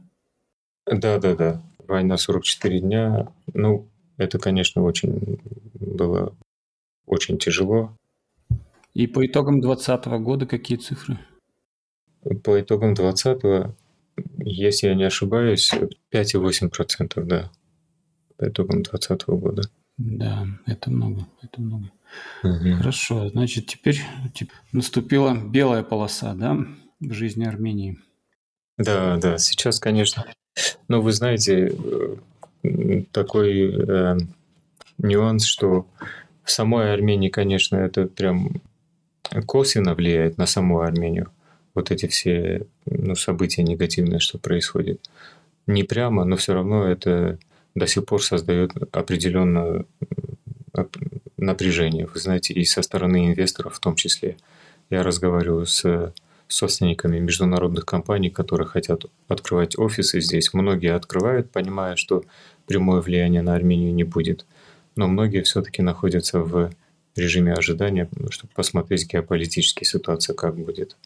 [0.86, 1.62] Да, да, да.
[1.86, 3.28] Война 44 дня.
[3.52, 5.38] Ну, это, конечно, очень
[5.74, 6.34] было
[7.06, 7.96] очень тяжело.
[8.94, 11.18] И по итогам 2020 года какие цифры?
[12.44, 13.74] По итогам 2020,
[14.38, 15.72] если я не ошибаюсь,
[16.12, 17.50] 5,8%, да.
[18.36, 19.62] По итогам 2020 года.
[19.98, 21.90] Да, это много, это много.
[22.42, 22.76] Угу.
[22.78, 24.00] Хорошо, значит, теперь
[24.72, 26.56] наступила белая полоса, да,
[27.00, 27.98] в жизни Армении.
[28.78, 30.24] Да, да, сейчас, конечно,
[30.88, 31.72] ну, вы знаете,
[32.64, 34.16] э, такой э,
[34.98, 35.86] нюанс, что
[36.44, 38.60] в самой Армении, конечно, это прям
[39.46, 41.30] косвенно влияет на саму Армению.
[41.74, 45.08] Вот эти все ну, события негативные, что происходит.
[45.66, 47.38] Не прямо, но все равно это
[47.74, 49.84] до сих пор создает определенное
[51.36, 54.36] напряжение, вы знаете, и со стороны инвесторов в том числе.
[54.90, 56.12] Я разговариваю с
[56.48, 60.52] собственниками международных компаний, которые хотят открывать офисы здесь.
[60.52, 62.24] Многие открывают, понимая, что
[62.66, 64.44] прямое влияние на Армению не будет.
[64.96, 66.70] Но многие все-таки находятся в
[67.16, 70.96] режиме ожидания, чтобы посмотреть геополитические ситуации, как будет.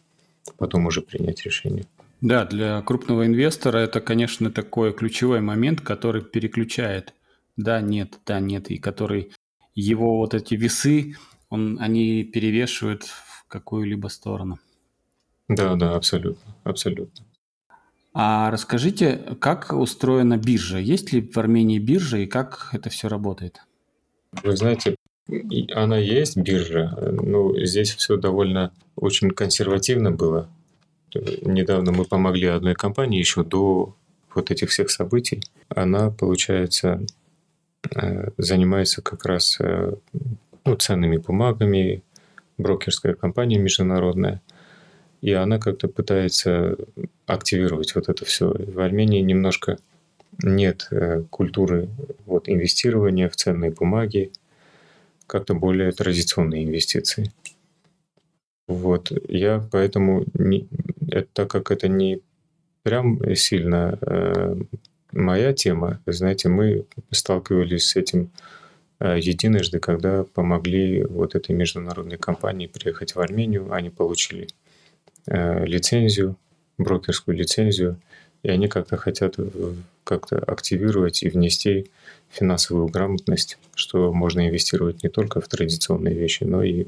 [0.57, 1.85] Потом уже принять решение.
[2.21, 7.13] Да, для крупного инвестора это, конечно, такой ключевой момент, который переключает
[7.57, 9.31] да, нет, да, нет, и который
[9.73, 11.15] его вот эти весы,
[11.49, 14.59] он, они перевешивают в какую-либо сторону.
[15.47, 17.25] Да, да, абсолютно, абсолютно.
[18.13, 20.77] А расскажите, как устроена биржа?
[20.77, 23.61] Есть ли в Армении биржа и как это все работает?
[24.43, 24.95] Вы знаете,
[25.73, 30.49] она есть, биржа, но здесь все довольно очень консервативно было
[31.41, 33.95] недавно мы помогли одной компании еще до
[34.33, 35.41] вот этих всех событий.
[35.69, 37.01] Она, получается,
[37.95, 39.93] э, занимается как раз э,
[40.65, 42.03] ну, ценными бумагами,
[42.57, 44.41] брокерская компания международная.
[45.21, 46.77] И она как-то пытается
[47.25, 48.53] активировать вот это все.
[48.53, 49.77] В Армении немножко
[50.43, 51.89] нет э, культуры
[52.25, 54.31] вот, инвестирования в ценные бумаги,
[55.27, 57.31] как-то более традиционные инвестиции.
[58.67, 60.67] Вот, я поэтому, не,
[61.09, 62.19] это, так как это не
[62.83, 64.55] прям сильно э,
[65.11, 68.29] моя тема, знаете, мы сталкивались с этим
[68.99, 74.47] э, единожды, когда помогли вот этой международной компании приехать в Армению, они получили
[75.27, 76.35] э, лицензию,
[76.77, 77.99] брокерскую лицензию,
[78.43, 79.35] и они как-то хотят
[80.03, 81.89] как-то активировать и внести
[82.29, 86.87] финансовую грамотность, что можно инвестировать не только в традиционные вещи, но и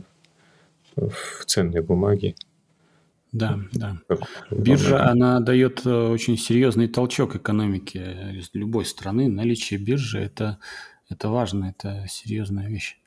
[0.95, 2.35] в ценные бумаги.
[3.31, 3.97] Да, да.
[4.49, 9.29] Биржа, она дает э, очень серьезный толчок экономике любой страны.
[9.29, 10.57] Наличие биржи это,
[11.09, 12.97] это важно, это серьезная вещь.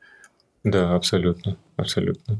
[0.62, 2.38] Да, абсолютно, абсолютно.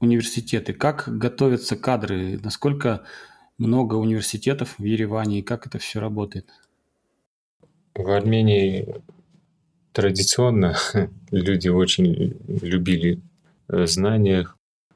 [0.00, 0.72] Университеты.
[0.72, 2.40] Как готовятся кадры?
[2.42, 3.04] Насколько
[3.58, 6.46] много университетов в Ереване и как это все работает?
[8.02, 8.94] В Армении
[9.92, 10.76] традиционно
[11.30, 13.20] люди очень любили
[13.68, 14.48] э, знания,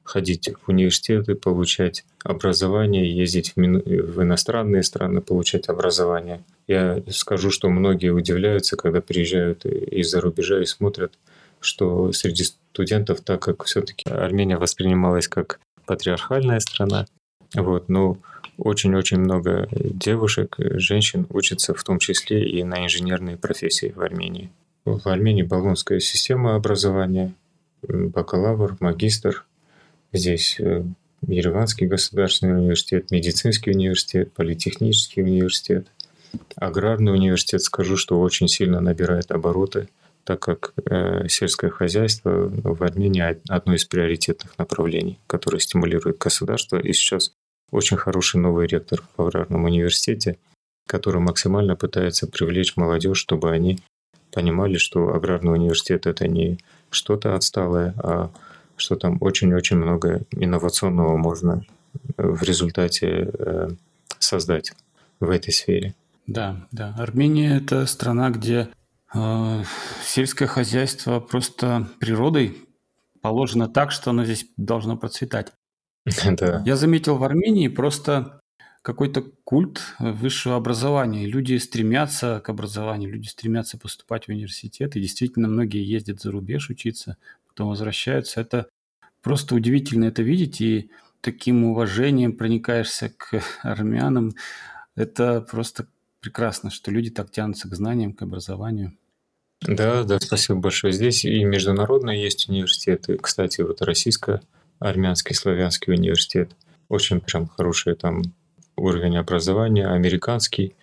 [0.03, 6.43] ходить в университеты, получать образование, ездить в, иностранные страны, получать образование.
[6.67, 11.13] Я скажу, что многие удивляются, когда приезжают из-за рубежа и смотрят,
[11.61, 17.07] что среди студентов, так как все-таки Армения воспринималась как патриархальная страна,
[17.55, 18.19] вот, но
[18.59, 24.51] очень-очень много девушек, женщин учатся в том числе и на инженерные профессии в Армении.
[24.85, 27.33] В Армении баллонская система образования,
[27.83, 29.45] бакалавр, магистр.
[30.13, 30.85] Здесь э,
[31.27, 35.89] Ереванский государственный университет, медицинский университет, политехнический университет,
[36.57, 37.63] аграрный университет.
[37.63, 39.89] Скажу, что очень сильно набирает обороты,
[40.25, 46.79] так как э, сельское хозяйство в Армении одно из приоритетных направлений, которое стимулирует государство.
[46.79, 47.33] И сейчас
[47.71, 50.39] очень хороший новый ректор в Аграрном университете,
[50.87, 53.81] который максимально пытается привлечь молодежь, чтобы они
[54.33, 56.59] понимали, что аграрный университет это не
[56.91, 58.31] что-то отсталое, а
[58.77, 61.65] что там очень-очень много инновационного можно
[62.17, 63.69] в результате э,
[64.19, 64.73] создать
[65.21, 65.95] в этой сфере.
[66.27, 66.95] Да, да.
[66.99, 68.69] Армения это страна, где
[69.15, 69.63] э,
[70.05, 72.57] сельское хозяйство просто природой
[73.21, 75.53] положено так, что оно здесь должно процветать.
[76.37, 76.63] Да.
[76.67, 78.41] Я заметил в Армении просто
[78.83, 81.27] какой-то культ высшего образования.
[81.27, 86.69] Люди стремятся к образованию, люди стремятся поступать в университет, и действительно многие ездят за рубеж
[86.69, 87.17] учиться,
[87.49, 88.43] потом возвращаются.
[88.43, 88.69] Это
[89.23, 90.91] просто удивительно это видеть, и
[91.23, 94.35] таким уважением проникаешься к армянам.
[94.97, 95.87] Это просто
[96.21, 98.97] прекрасно, что люди так тянутся к знаниям, к образованию.
[99.63, 100.93] Да, да, спасибо большое.
[100.93, 103.17] Здесь и международные есть университеты.
[103.17, 104.43] Кстати, вот российская
[104.85, 106.51] армянский славянский университет.
[106.89, 108.23] Очень прям хороший там
[108.77, 109.89] уровень образования.
[109.89, 110.75] Американский,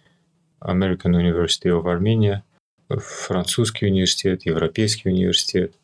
[0.59, 2.41] American University of Armenia,
[2.89, 5.75] французский университет, европейский университет.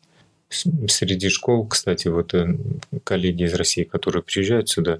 [0.48, 2.56] Среди школ, кстати, вот э,
[3.04, 4.98] коллеги из России, которые приезжают сюда,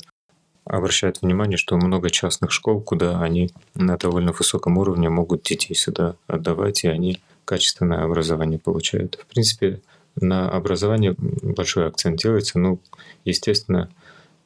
[0.64, 6.16] обращают внимание, что много частных школ, куда они на довольно высоком уровне могут детей сюда
[6.26, 9.16] отдавать, и они качественное образование получают.
[9.16, 9.80] В принципе,
[10.20, 12.58] на образование большой акцент делается.
[12.58, 12.80] Ну,
[13.24, 13.90] естественно,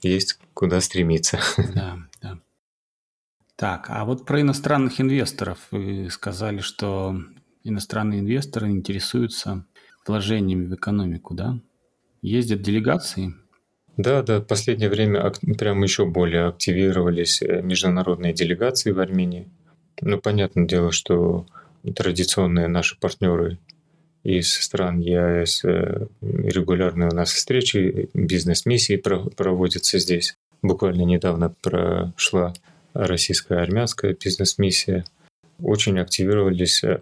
[0.03, 1.39] есть куда стремиться.
[1.75, 2.39] Да, да.
[3.57, 5.59] Так, а вот про иностранных инвесторов.
[5.71, 7.17] Вы сказали, что
[7.65, 9.65] иностранные инвесторы интересуются
[10.07, 11.59] вложениями в экономику, да?
[12.23, 13.35] Ездят делегации?
[13.97, 19.51] Да, да, в последнее время прям еще более активировались э, международные делегации в Армении.
[20.01, 21.47] Ну, понятное дело, что
[21.95, 23.59] традиционные наши партнеры
[24.25, 25.65] из стран ЕАЭС.
[25.65, 30.37] Э, регулярные у нас встречи, бизнес-миссии проводятся здесь.
[30.63, 32.55] Буквально недавно прошла
[32.95, 35.05] российская армянская бизнес-миссия.
[35.61, 37.01] Очень активировались э,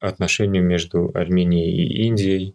[0.00, 2.54] отношения между Арменией и Индией.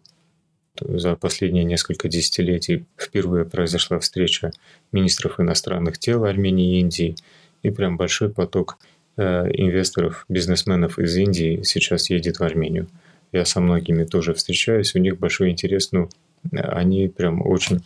[0.80, 4.50] За последние несколько десятилетий впервые произошла встреча
[4.90, 7.16] министров иностранных дел Армении и Индии.
[7.62, 8.78] И прям большой поток
[9.16, 12.88] э, инвесторов, бизнесменов из Индии сейчас едет в Армению.
[13.34, 16.08] Я со многими тоже встречаюсь, у них большой интерес, ну,
[16.52, 17.80] они прям очень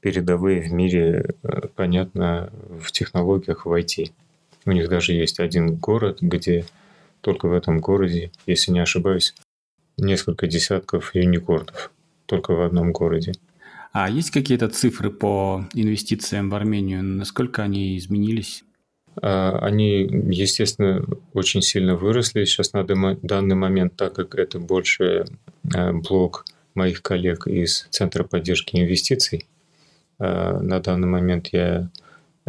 [0.00, 4.10] передовые в мире, э, понятно, в технологиях в IT.
[4.64, 6.64] У них даже есть один город, где
[7.20, 9.36] только в этом городе, если не ошибаюсь,
[9.96, 11.92] несколько десятков юникорнов
[12.26, 13.34] только в одном городе.
[13.92, 17.04] А есть какие-то цифры по инвестициям в Армению?
[17.04, 18.64] Насколько они изменились?
[19.20, 25.26] А, они, естественно, очень сильно выросли сейчас на данный момент, так как это больше
[25.74, 29.46] а, блок моих коллег из Центра поддержки инвестиций.
[30.18, 31.88] А, на данный момент я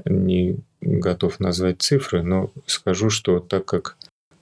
[0.06, 3.98] не готов назвать цифры, но скажу, что так как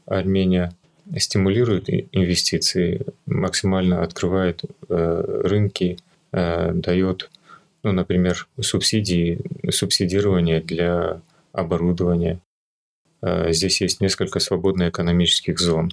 [0.05, 0.73] Армения
[1.17, 5.97] стимулирует инвестиции, максимально открывает рынки,
[6.31, 7.31] дает,
[7.83, 11.21] ну, например, субсидии, субсидирование для
[11.57, 12.39] оборудования.
[13.21, 15.91] Э, здесь есть несколько свободных экономических зон,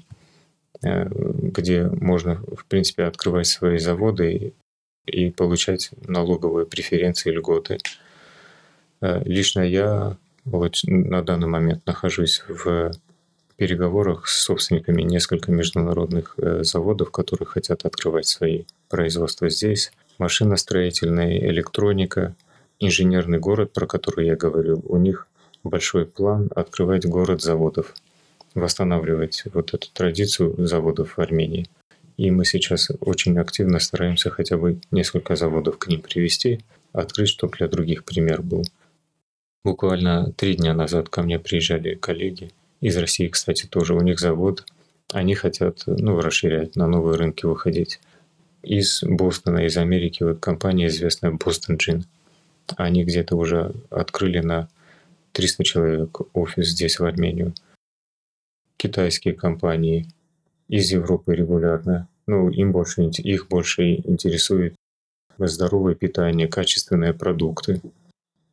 [0.82, 4.52] где можно, в принципе, открывать свои заводы
[5.06, 7.78] и получать налоговые преференции, льготы.
[9.00, 12.92] Лично я вот на данный момент нахожусь в
[13.56, 19.92] переговорах с собственниками несколько международных э, заводов, которые хотят открывать свои производства здесь.
[20.18, 22.34] Машиностроительная, электроника,
[22.80, 25.28] инженерный город, про который я говорил, у них
[25.64, 27.94] большой план открывать город заводов,
[28.54, 31.68] восстанавливать вот эту традицию заводов в Армении.
[32.16, 36.60] И мы сейчас очень активно стараемся хотя бы несколько заводов к ним привести,
[36.92, 38.62] открыть, чтобы для других пример был.
[39.64, 43.94] Буквально три дня назад ко мне приезжали коллеги из России, кстати, тоже.
[43.94, 44.66] У них завод.
[45.12, 47.98] Они хотят ну, расширять, на новые рынки выходить.
[48.62, 52.04] Из Бостона, из Америки, вот компания известная Boston Gin.
[52.76, 54.68] Они где-то уже открыли на
[55.34, 57.54] 300 человек офис здесь, в Армению.
[58.76, 60.08] Китайские компании
[60.68, 62.08] из Европы регулярно.
[62.26, 64.74] Ну, им больше, их больше интересует
[65.38, 67.80] здоровое питание, качественные продукты.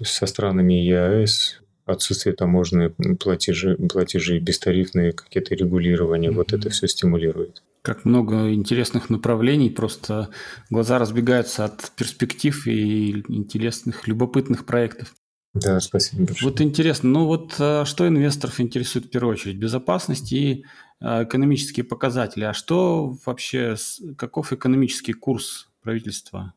[0.02, 6.36] Со странами ЕАЭС отсутствие таможенной платежи, платежи бестарифные какие-то регулирования, mm-hmm.
[6.36, 7.64] вот это все стимулирует.
[7.82, 10.30] Как много интересных направлений, просто
[10.70, 15.14] глаза разбегаются от перспектив и интересных, любопытных проектов.
[15.54, 16.50] Да, спасибо большое.
[16.50, 19.58] Вот интересно, ну вот а, что инвесторов интересует в первую очередь?
[19.58, 20.66] Безопасность и
[21.02, 22.46] а, экономические показатели.
[22.46, 23.76] А что вообще,
[24.18, 26.54] каков экономический курс правительства?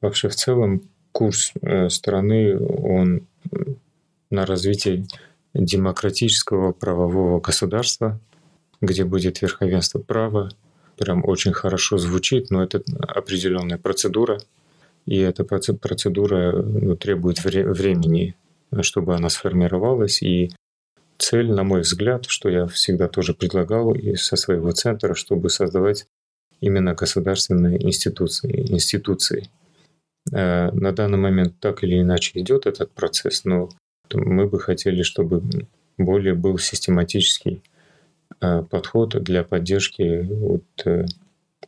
[0.00, 3.26] Вообще в целом курс э, страны, он
[4.30, 5.06] на развитие
[5.54, 8.20] демократического правового государства,
[8.80, 10.50] где будет верховенство права.
[10.96, 14.40] Прям очень хорошо звучит, но это определенная процедура,
[15.08, 18.34] и эта процедура ну, требует вре- времени,
[18.82, 20.22] чтобы она сформировалась.
[20.22, 20.50] И
[21.16, 26.06] цель, на мой взгляд, что я всегда тоже предлагал и со своего центра, чтобы создавать
[26.60, 28.70] именно государственные институции.
[28.70, 29.48] институции.
[30.30, 33.70] Э, на данный момент так или иначе идет этот процесс, но
[34.12, 35.42] мы бы хотели, чтобы
[35.96, 37.62] более был систематический
[38.42, 41.06] э, подход для поддержки вот, э,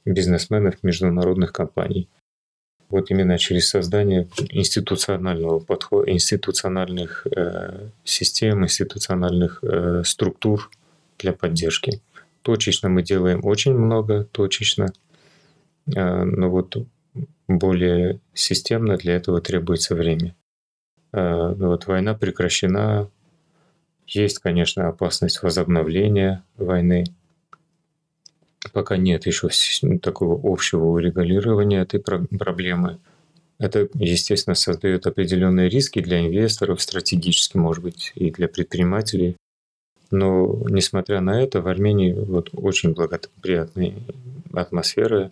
[0.04, 2.06] бизнесменов международных компаний.
[2.90, 10.70] Вот именно через создание институционального подхода, институциональных э, систем, институциональных э, структур
[11.18, 12.02] для поддержки.
[12.42, 14.92] Точечно мы делаем очень много, точечно,
[15.86, 16.76] э, но вот
[17.46, 20.34] более системно для этого требуется время.
[21.12, 23.08] Э, ну вот война прекращена,
[24.06, 27.04] есть, конечно, опасность возобновления войны.
[28.72, 29.48] Пока нет еще
[30.02, 32.98] такого общего урегулирования этой проблемы.
[33.58, 39.36] Это, естественно, создает определенные риски для инвесторов, стратегически, может быть, и для предпринимателей.
[40.10, 43.94] Но, несмотря на это, в Армении вот очень благоприятная
[44.52, 45.30] атмосфера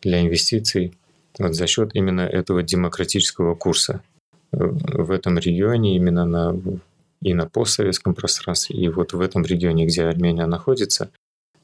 [0.00, 0.92] для инвестиций
[1.38, 4.02] вот за счет именно этого демократического курса
[4.52, 6.54] в этом регионе, именно на,
[7.22, 11.10] и на постсоветском пространстве, и вот в этом регионе, где Армения находится,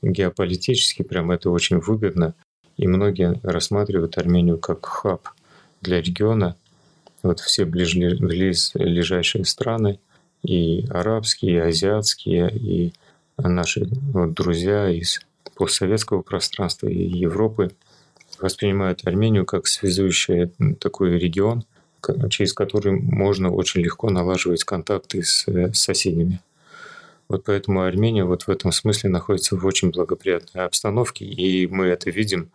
[0.02, 2.34] геополитически прям это очень выгодно,
[2.76, 5.28] и многие рассматривают Армению как хаб
[5.80, 6.56] для региона.
[7.22, 9.98] Вот все ближайшие страны,
[10.42, 12.92] и арабские, и азиатские, и
[13.36, 15.20] наши вот, друзья из
[15.56, 17.72] постсоветского пространства и Европы
[18.40, 21.64] воспринимают Армению как связующий такой регион–
[22.30, 26.40] через который можно очень легко налаживать контакты с, э, соседями.
[27.28, 32.10] Вот поэтому Армения вот в этом смысле находится в очень благоприятной обстановке, и мы это
[32.10, 32.50] видим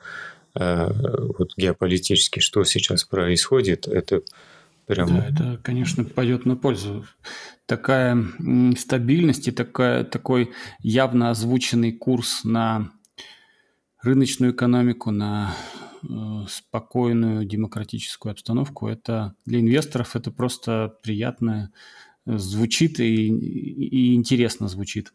[0.55, 0.89] э,
[1.38, 4.21] вот геополитически, что сейчас происходит, это
[4.88, 5.07] прям...
[5.07, 7.05] Да, это, конечно, пойдет на пользу.
[7.65, 8.17] Такая
[8.78, 12.91] стабильность и такая, такой явно озвученный курс на
[14.01, 15.55] рыночную экономику, на
[16.09, 24.67] Э, спокойную демократическую обстановку, это для инвесторов это просто приятно э, звучит и, и интересно
[24.67, 25.13] звучит.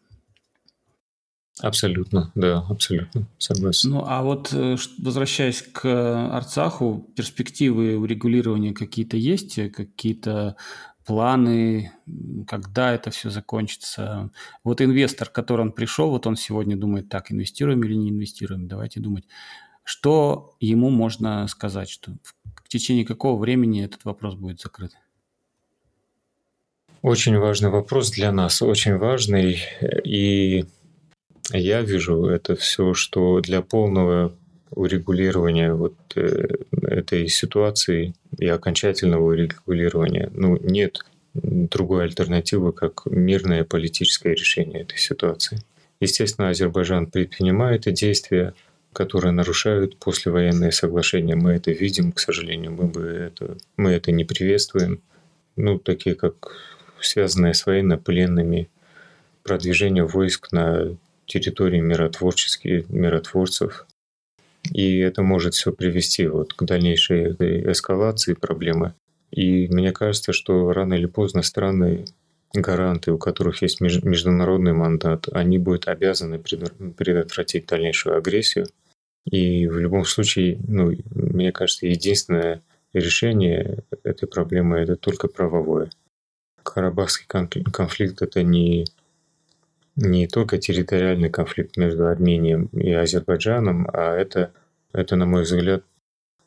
[1.61, 3.89] Абсолютно, да, абсолютно, согласен.
[3.89, 5.85] Ну, а вот э, возвращаясь к
[6.33, 10.55] Арцаху, перспективы урегулирования какие-то есть, какие-то
[11.05, 11.91] планы,
[12.47, 14.29] когда это все закончится.
[14.63, 18.99] Вот инвестор, который он пришел, вот он сегодня думает, так, инвестируем или не инвестируем, давайте
[18.99, 19.25] думать.
[19.83, 22.13] Что ему можно сказать, что
[22.63, 24.91] в течение какого времени этот вопрос будет закрыт?
[27.01, 29.61] Очень важный вопрос для нас, очень важный.
[30.03, 30.65] И
[31.53, 34.35] я вижу, это все, что для полного
[34.71, 36.47] урегулирования вот э,
[36.81, 40.99] этой ситуации и окончательного урегулирования, ну, нет
[41.33, 45.59] другой альтернативы, как мирное политическое решение этой ситуации.
[46.01, 48.53] Естественно, Азербайджан предпринимает и действия,
[48.93, 51.35] которые нарушают послевоенные соглашения.
[51.35, 55.01] Мы это видим, к сожалению, мы, бы это, мы это не приветствуем.
[55.55, 58.69] Ну, такие как связанные с военно-пленными,
[59.43, 60.95] продвижение войск на
[61.25, 63.85] территории миротворческих миротворцев.
[64.71, 67.31] И это может все привести вот к дальнейшей
[67.71, 68.93] эскалации проблемы.
[69.31, 72.05] И мне кажется, что рано или поздно страны
[72.53, 78.67] гаранты, у которых есть международный мандат, они будут обязаны предотвратить дальнейшую агрессию.
[79.25, 82.61] И в любом случае, ну, мне кажется, единственное
[82.93, 85.89] решение этой проблемы– это только правовое.
[86.73, 88.85] Карабахский конфликт– это не,
[89.95, 94.51] не только территориальный конфликт между Арменией и Азербайджаном, а это,
[94.93, 95.83] это, на мой взгляд,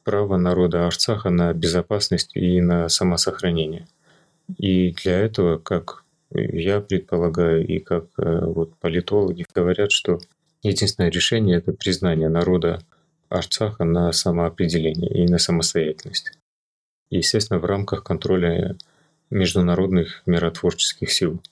[0.04, 3.86] право народа Арцаха на безопасность и на самосохранение.
[4.58, 10.18] И для этого, как я предполагаю, и как э, вот политологи говорят, что
[10.62, 12.80] единственное решение– это признание народа
[13.28, 16.32] Арцаха на самоопределение и на самостоятельность.
[17.10, 18.76] естественно, в рамках контроля
[19.32, 21.42] международных миротворческих сил.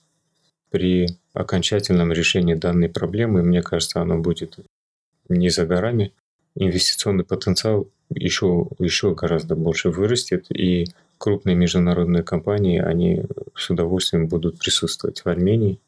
[0.69, 4.57] При окончательном решении данной проблемы, мне кажется, оно будет
[5.27, 6.13] не за горами.
[6.55, 13.23] Инвестиционный потенциал еще, еще гораздо больше вырастет, и крупные международные компании, они
[13.55, 15.79] с удовольствием будут присутствовать в Армении.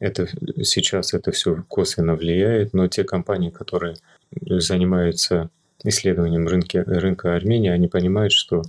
[0.00, 0.28] Это,
[0.64, 3.96] сейчас это все косвенно влияет, но те компании, которые
[4.40, 5.50] занимаются
[5.84, 8.62] исследованием рынка, рынка Армении, они понимают, что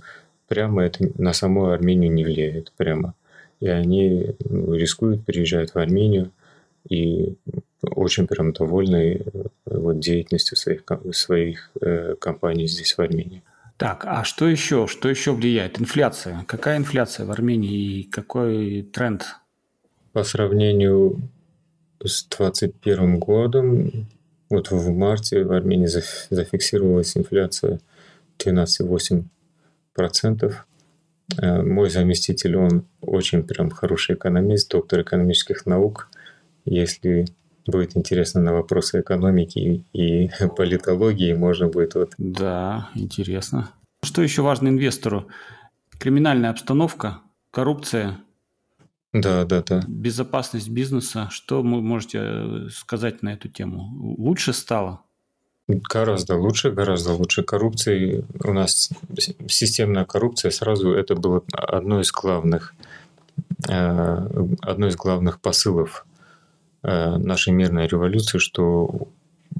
[0.48, 3.14] прямо это на саму Армению не влияет прямо.
[3.60, 6.30] И они ну, рискуют, приезжают в Армению
[6.88, 7.34] и
[7.82, 10.82] очень прям довольны э, вот, деятельностью своих,
[11.12, 13.42] своих э, компаний здесь, в Армении.
[13.76, 14.86] Так, а что еще?
[14.86, 15.80] Что еще влияет?
[15.80, 16.44] Инфляция.
[16.46, 19.24] Какая инфляция в Армении и какой тренд?
[20.12, 21.20] По сравнению
[22.02, 24.08] с 2021 годом,
[24.48, 25.88] вот в марте в Армении
[26.30, 27.80] зафиксировалась инфляция
[28.38, 29.24] 12,8%.
[31.42, 36.08] Э, мой заместитель, он очень прям хороший экономист, доктор экономических наук.
[36.64, 37.26] Если
[37.66, 42.12] будет интересно на вопросы экономики и политологии, можно будет вот...
[42.18, 43.70] Да, интересно.
[44.02, 45.26] Что еще важно инвестору?
[45.98, 47.18] Криминальная обстановка,
[47.50, 48.18] коррупция,
[49.12, 49.82] да, да, да.
[49.88, 51.28] Безопасность бизнеса.
[51.30, 53.90] Что вы можете э, сказать на эту тему?
[54.18, 55.00] Лучше стало?
[55.68, 57.42] Гораздо лучше, гораздо лучше.
[57.42, 58.90] Коррупции у нас
[59.48, 62.74] системная коррупция сразу это было одно из главных,
[63.68, 64.26] э,
[64.62, 66.06] одно из главных посылов
[66.88, 69.08] Э, нашей мирной революции, что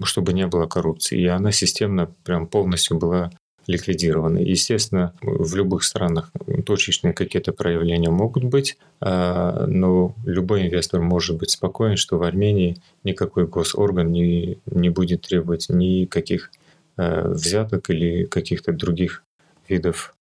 [0.04, 1.20] чтобы не было коррупции.
[1.20, 3.32] И она системно прям полностью была
[3.66, 4.38] ликвидирована.
[4.38, 6.30] Естественно, в любых странах
[6.64, 12.76] точечные какие-то проявления могут быть, а, но любой инвестор может быть спокоен, что в Армении
[13.04, 16.50] никакой госорган не, не будет требовать никаких
[16.96, 19.22] э, взяток или каких-то других
[19.68, 20.14] видов,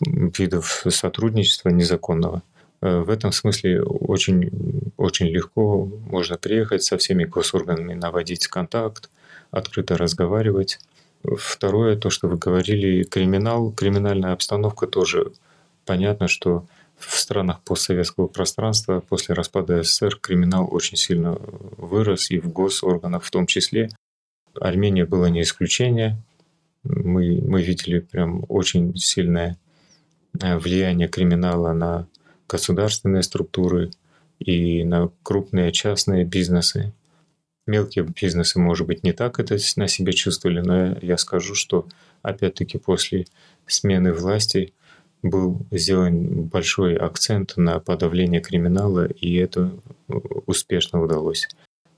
[0.00, 2.42] видов сотрудничества незаконного.
[2.82, 9.10] Э, в этом смысле очень, очень легко можно приехать со всеми госорганами, наводить контакт,
[9.50, 10.78] открыто разговаривать.
[11.22, 15.32] Второе, то, что вы говорили, криминал, криминальная обстановка тоже
[15.84, 16.66] понятно, что
[16.98, 21.36] в странах постсоветского пространства после распада СССР криминал очень сильно
[21.76, 23.90] вырос, и в госорганах в том числе.
[24.54, 26.20] Армения была не исключение.
[26.84, 29.58] Мы, мы видели прям очень сильное
[30.40, 32.06] э, влияние криминала на
[32.48, 33.90] государственные структуры
[34.38, 36.92] и на крупные частные бизнесы.
[37.70, 41.86] Мелкие бизнесы, может быть, не так это на себе чувствовали, но я скажу, что
[42.20, 43.26] опять-таки после
[43.64, 44.72] смены власти
[45.22, 49.70] был сделан большой акцент на подавление криминала, и это
[50.46, 51.46] успешно удалось.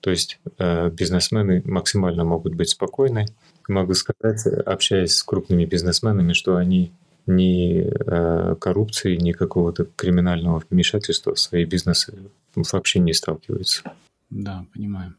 [0.01, 3.25] То есть э, бизнесмены максимально могут быть спокойны.
[3.67, 6.93] Могу сказать, общаясь с крупными бизнесменами, что они
[7.27, 12.13] ни э, коррупции, ни какого-то криминального вмешательства в свои бизнесы
[12.55, 13.85] вообще не сталкиваются.
[14.29, 15.15] Да, понимаю.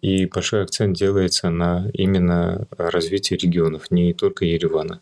[0.00, 5.00] И большой акцент делается на именно развитии регионов, не только Еревана.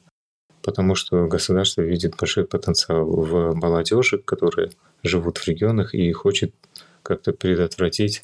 [0.62, 4.70] Потому что государство видит большой потенциал в молодежи, которые
[5.02, 6.54] живут в регионах и хочет
[7.02, 8.22] как-то предотвратить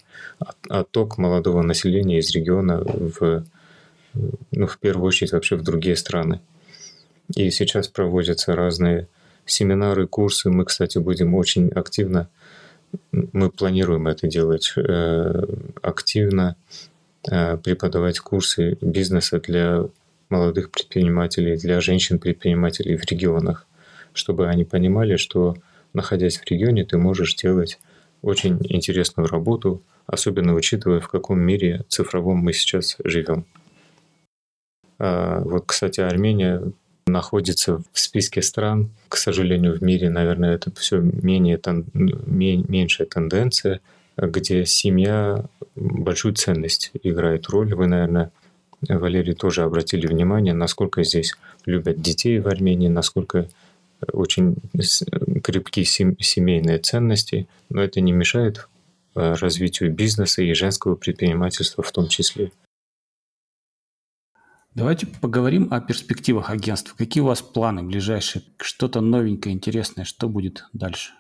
[0.69, 3.45] отток молодого населения из региона в,
[4.15, 6.41] ну, в первую очередь вообще в другие страны.
[7.37, 9.07] И сейчас проводятся разные
[9.45, 10.51] семинары, курсы.
[10.51, 12.29] Мы, кстати, будем очень активно
[13.13, 15.45] мы планируем это делать э,
[15.83, 16.57] активно,
[17.31, 19.87] э, преподавать курсы бизнеса для
[20.29, 23.67] молодых предпринимателей, для женщин-предпринимателей в регионах,
[24.13, 25.57] чтобы они понимали, что
[25.93, 27.79] находясь в регионе, ты можешь делать
[28.23, 33.45] очень интересную работу, особенно учитывая, в каком мире цифровом мы сейчас живем.
[34.99, 36.63] А, вот, кстати, Армения
[37.13, 41.61] находится в списке стран, к сожалению, в мире, наверное, это все менее,
[41.93, 43.81] меньшая тенденция,
[44.17, 45.45] где семья
[45.77, 47.75] большую ценность играет роль.
[47.75, 48.31] Вы, наверное,
[48.89, 51.35] Валерий, тоже обратили внимание, насколько здесь
[51.67, 53.49] любят детей в Армении, насколько
[54.13, 54.57] очень
[55.43, 58.69] крепкие семейные ценности, но это не мешает
[59.15, 62.51] э, развитию бизнеса и женского предпринимательства в том числе.
[64.73, 66.95] Давайте поговорим о перспективах агентства.
[66.97, 68.45] Какие у вас планы ближайшие?
[68.59, 71.11] Что-то новенькое, интересное, что будет дальше?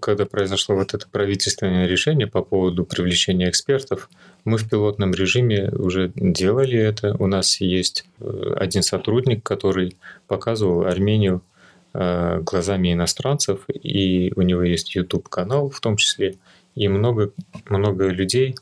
[0.00, 4.08] Когда произошло вот это правительственное решение по поводу привлечения экспертов,
[4.46, 7.14] мы в пилотном режиме уже делали это.
[7.18, 11.42] У нас есть э, один сотрудник, который показывал Армению
[11.92, 16.36] э, глазами иностранцев, и у него есть YouTube-канал в том числе,
[16.74, 17.32] и много,
[17.68, 18.54] много людей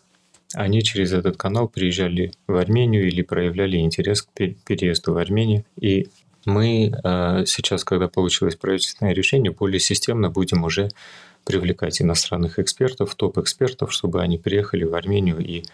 [0.55, 5.65] они через этот канал приезжали в Армению или проявляли интерес к переезду в Армению.
[5.79, 6.09] И
[6.47, 10.89] мы э, сейчас, когда получилось правительственное решение, более системно будем уже
[11.45, 15.65] привлекать иностранных экспертов, топ-экспертов, чтобы они приехали в Армению и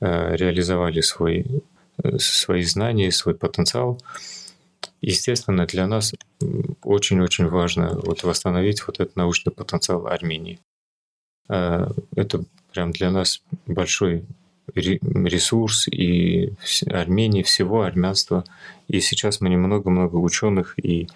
[0.00, 1.62] э, реализовали свой,
[2.02, 4.00] э, свои знания, свой потенциал.
[5.00, 6.14] Естественно, для нас
[6.82, 10.58] очень-очень важно вот восстановить вот этот научный потенциал Армении.
[11.48, 12.44] Это
[12.76, 14.26] прям для нас большой
[14.74, 16.52] ресурс и
[16.86, 18.44] Армении, всего армянства.
[18.86, 21.08] И сейчас мы немного-много ученых и,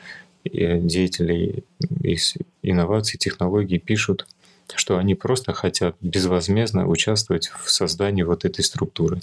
[0.43, 1.65] деятелей
[2.03, 4.27] из инноваций, технологий пишут,
[4.75, 9.21] что они просто хотят безвозмездно участвовать в создании вот этой структуры.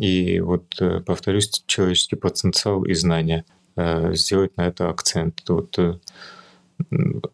[0.00, 3.44] И вот, э, повторюсь, человеческий потенциал и знания,
[3.76, 5.42] э, сделать на это акцент.
[5.48, 5.98] Вот э,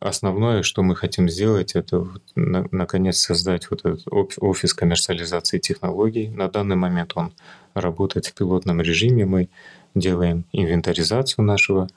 [0.01, 6.28] основное, что мы хотим сделать, это на, наконец создать вот этот офис коммерциализации технологий.
[6.28, 7.32] На данный момент он
[7.74, 9.26] работает в пилотном режиме.
[9.26, 9.49] Мы
[9.94, 11.88] делаем инвентаризацию нашего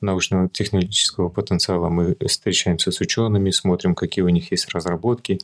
[0.00, 1.88] научного технического потенциала.
[1.88, 5.38] Мы встречаемся с учеными, смотрим, какие у них есть разработки.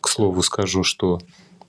[0.00, 1.20] К слову скажу, что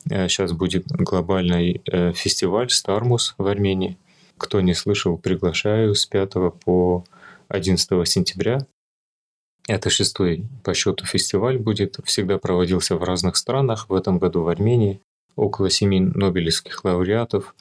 [0.08, 3.98] сейчас э, будет глобальный э, фестиваль Стармус в Армении.
[4.38, 6.34] Кто не слышал, приглашаю с 5
[6.64, 7.04] по
[7.50, 8.66] 11 сентября
[9.72, 14.50] это шестой по счету фестиваль будет, всегда проводился в разных странах, в этом году в
[14.50, 15.00] Армении.
[15.38, 17.56] Около семи нобелевских лауреатов,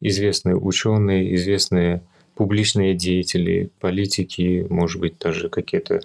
[0.00, 2.02] известные ученые, известные
[2.34, 6.00] публичные деятели, политики, может быть, даже какие-то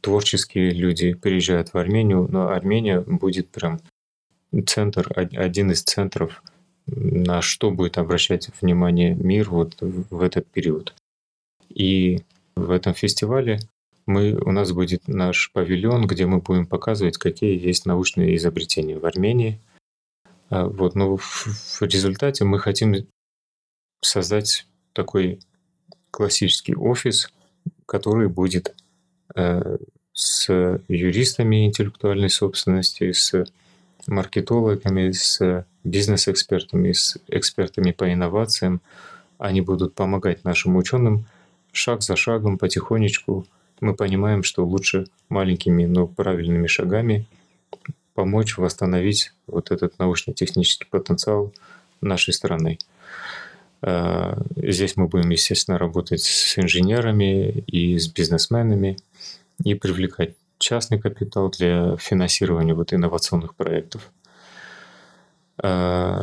[0.00, 3.80] творческие люди приезжают в Армению, но Армения будет прям
[4.66, 6.42] центр, один из центров,
[6.86, 10.94] на что будет обращать внимание мир вот в этот период.
[11.68, 12.22] И
[12.56, 13.60] в этом фестивале
[14.08, 19.04] мы, у нас будет наш павильон, где мы будем показывать, какие есть научные изобретения в
[19.06, 19.60] Армении.
[20.50, 23.06] А, вот, но в, в результате мы хотим
[24.00, 25.40] создать такой
[26.10, 27.30] классический офис,
[27.86, 28.74] который будет
[29.34, 29.76] э,
[30.12, 30.48] с
[30.88, 33.44] юристами интеллектуальной собственности, с
[34.06, 38.80] маркетологами, с бизнес-экспертами, с экспертами по инновациям.
[39.38, 41.26] Они будут помогать нашим ученым
[41.72, 43.46] шаг за шагом, потихонечку
[43.80, 47.26] мы понимаем, что лучше маленькими, но правильными шагами
[48.14, 51.52] помочь восстановить вот этот научно-технический потенциал
[52.00, 52.78] нашей страны.
[53.80, 58.96] А, здесь мы будем, естественно, работать с инженерами и с бизнесменами
[59.64, 64.10] и привлекать частный капитал для финансирования вот инновационных проектов.
[65.62, 66.22] А,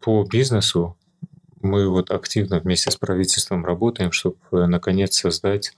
[0.00, 0.96] по бизнесу
[1.60, 5.74] мы вот активно вместе с правительством работаем, чтобы наконец создать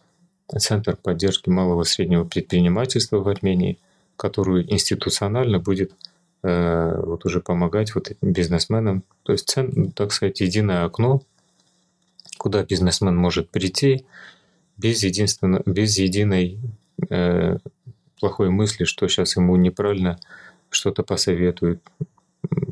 [0.58, 3.78] Центр поддержки малого и среднего предпринимательства в Армении,
[4.16, 5.92] которую институционально будет
[6.42, 9.04] э, вот уже помогать вот этим бизнесменам.
[9.22, 11.22] То есть, цен, так сказать, единое окно,
[12.36, 14.04] куда бизнесмен может прийти
[14.76, 16.58] без, единственно, без единой
[17.08, 17.58] э,
[18.20, 20.18] плохой мысли, что сейчас ему неправильно
[20.70, 21.82] что-то посоветуют,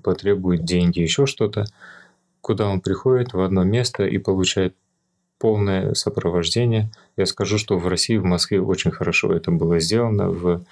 [0.02, 1.64] потребует деньги, еще что-то,
[2.40, 4.74] куда он приходит в одно место и получает
[5.42, 6.88] полное сопровождение.
[7.16, 10.62] Я скажу, что в России, в Москве очень хорошо это было сделано в,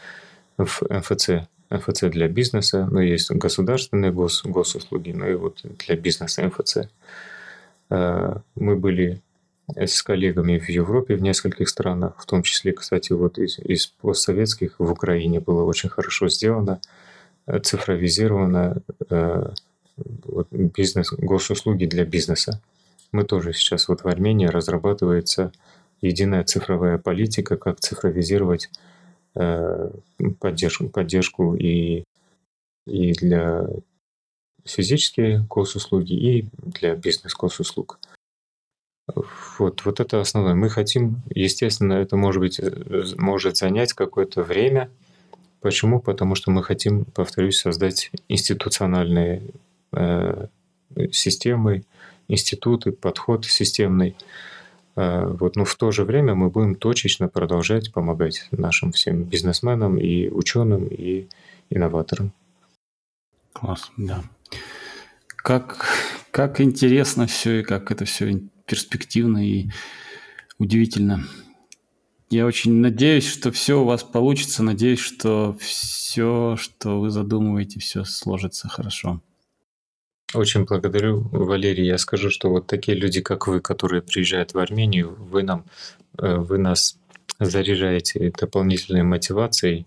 [0.59, 1.31] в МФЦ.
[1.71, 6.89] МФЦ для бизнеса, но есть государственные гос, госуслуги, но и вот для бизнеса МФЦ.
[7.91, 9.21] Э, мы были
[9.77, 14.77] с коллегами в Европе, в нескольких странах, в том числе, кстати, вот из, из постсоветских
[14.79, 16.81] в Украине было очень хорошо сделано,
[17.49, 18.77] э, цифровизировано
[19.11, 19.51] э,
[19.97, 22.61] вот, бизнес, госуслуги для бизнеса.
[23.12, 25.52] Мы тоже сейчас вот в Армении разрабатывается
[26.00, 28.70] единая цифровая политика, как цифровизировать
[29.34, 29.90] э,
[30.38, 32.04] поддержку, поддержку и,
[32.86, 33.66] и для
[34.64, 37.98] физических госуслуги, и для бизнес-госуслуг.
[39.58, 40.54] Вот, вот это основное.
[40.54, 42.61] Мы хотим, естественно, это может быть,
[43.18, 44.90] может занять какое-то время.
[45.61, 46.00] Почему?
[46.00, 49.42] Потому что мы хотим, повторюсь, создать институциональные
[49.92, 50.46] э,
[51.12, 51.84] системы,
[52.31, 54.16] институты, подход системный.
[54.97, 59.99] Э, вот, но в то же время мы будем точечно продолжать помогать нашим всем бизнесменам
[59.99, 61.28] и ученым, и
[61.70, 62.33] инноваторам.
[63.53, 64.22] Класс, да.
[65.37, 65.87] Как,
[66.31, 69.70] как интересно все и как это все перспективно и
[70.59, 71.24] удивительно.
[72.28, 74.62] Я очень надеюсь, что все у вас получится.
[74.62, 79.20] Надеюсь, что все, что вы задумываете, все сложится хорошо.
[80.35, 81.87] Очень благодарю, Валерий.
[81.87, 85.64] Я скажу, что вот такие люди, как вы, которые приезжают в Армению, вы нам,
[86.18, 86.97] э, вы нас
[87.41, 89.87] заряжаете дополнительной мотивацией,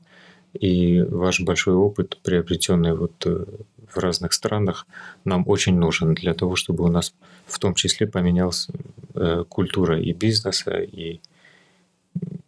[0.53, 3.45] и ваш большой опыт, приобретенный вот э,
[3.89, 4.85] в разных странах,
[5.23, 7.13] нам очень нужен для того, чтобы у нас
[7.45, 8.67] в том числе поменялась
[9.15, 11.21] э, культура и бизнеса, и,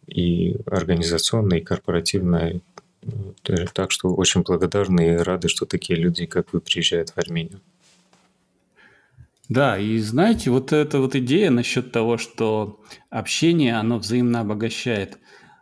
[0.06, 2.60] и организационная, и корпоративная.
[3.72, 7.60] Так что очень благодарны и рады, что такие люди, как вы, приезжают в Армению.
[9.48, 12.80] Да, и знаете, вот эта вот идея насчет того, что
[13.10, 15.18] общение, оно взаимно обогащает,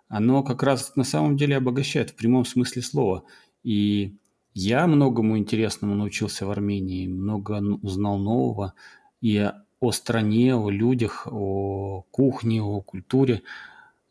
[0.09, 3.24] оно как раз на самом деле обогащает в прямом смысле слова.
[3.62, 4.16] И
[4.55, 8.74] я многому интересному научился в Армении, много узнал нового
[9.20, 13.43] и о стране, о людях, о кухне, о культуре.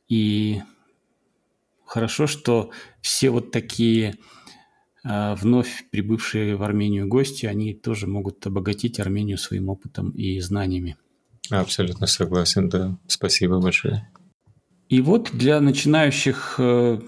[0.07, 0.61] И
[1.86, 2.71] хорошо, что
[3.01, 4.15] все вот такие
[5.03, 10.95] вновь прибывшие в Армению гости, они тоже могут обогатить Армению своим опытом и знаниями.
[11.49, 12.97] Абсолютно согласен, да.
[13.07, 14.09] Спасибо большое.
[14.89, 17.01] И вот для начинающих э,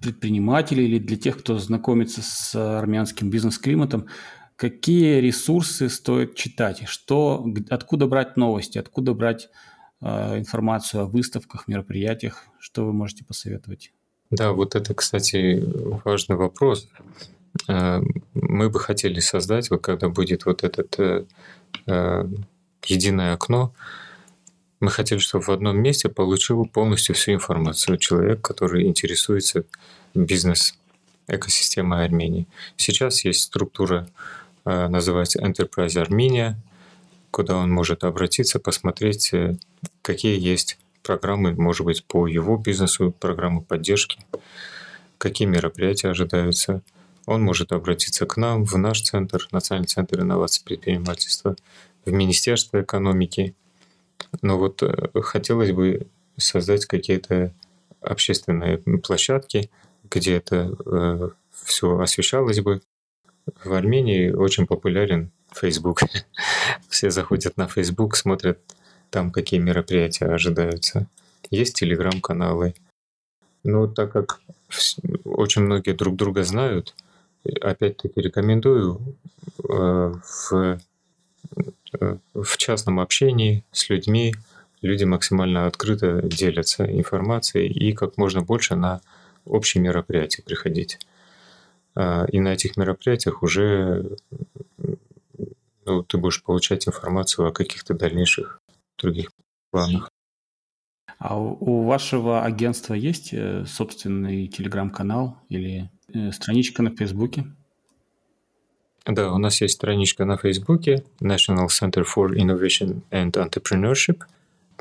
[0.00, 4.06] предпринимателей или для тех, кто знакомится с армянским бизнес-климатом,
[4.56, 9.48] какие ресурсы стоит читать, что, откуда брать новости, откуда брать
[10.00, 13.92] э, информацию о выставках, мероприятиях, что вы можете посоветовать?
[14.30, 15.62] Да, вот это, кстати,
[16.04, 16.88] важный вопрос.
[17.68, 18.00] Э,
[18.34, 21.24] мы бы хотели создать, вот когда будет вот этот э,
[21.86, 22.24] э,
[22.84, 23.74] единое окно,
[24.78, 29.64] мы хотели, чтобы в одном месте получил полностью всю информацию человек, который интересуется
[30.14, 30.74] бизнес
[31.26, 32.46] экосистемой Армении.
[32.76, 34.08] Сейчас есть структура,
[34.64, 36.54] называется Enterprise Armenia,
[37.30, 39.32] куда он может обратиться, посмотреть,
[40.02, 44.18] какие есть программы, может быть, по его бизнесу, программы поддержки,
[45.18, 46.82] какие мероприятия ожидаются.
[47.26, 51.56] Он может обратиться к нам, в наш центр, Национальный центр инноваций предпринимательства,
[52.04, 53.54] в Министерство экономики.
[54.42, 57.52] Но вот э, хотелось бы создать какие-то
[58.00, 59.70] общественные площадки,
[60.08, 61.30] где это э,
[61.64, 62.80] все освещалось бы.
[63.64, 66.02] В Армении очень популярен Facebook.
[66.88, 68.58] Все заходят на Facebook, смотрят
[69.10, 71.06] там какие мероприятия ожидаются.
[71.50, 72.74] Есть телеграм-каналы.
[73.64, 74.40] Но так как
[75.24, 76.94] очень многие друг друга знают,
[77.60, 79.00] опять-таки рекомендую
[79.68, 80.78] э, в,
[82.00, 84.34] э, в частном общении с людьми
[84.82, 89.00] люди максимально открыто делятся информацией и как можно больше на
[89.44, 90.98] общие мероприятия приходить.
[91.94, 94.16] А, и на этих мероприятиях уже
[95.84, 98.59] ну, ты будешь получать информацию о каких-то дальнейших
[99.00, 99.30] других
[99.70, 100.10] планах.
[101.20, 107.44] А у вашего агентства есть э, собственный телеграм-канал или э, страничка на Фейсбуке?
[109.04, 114.22] Да, у нас есть страничка на Фейсбуке National Center for Innovation and Entrepreneurship.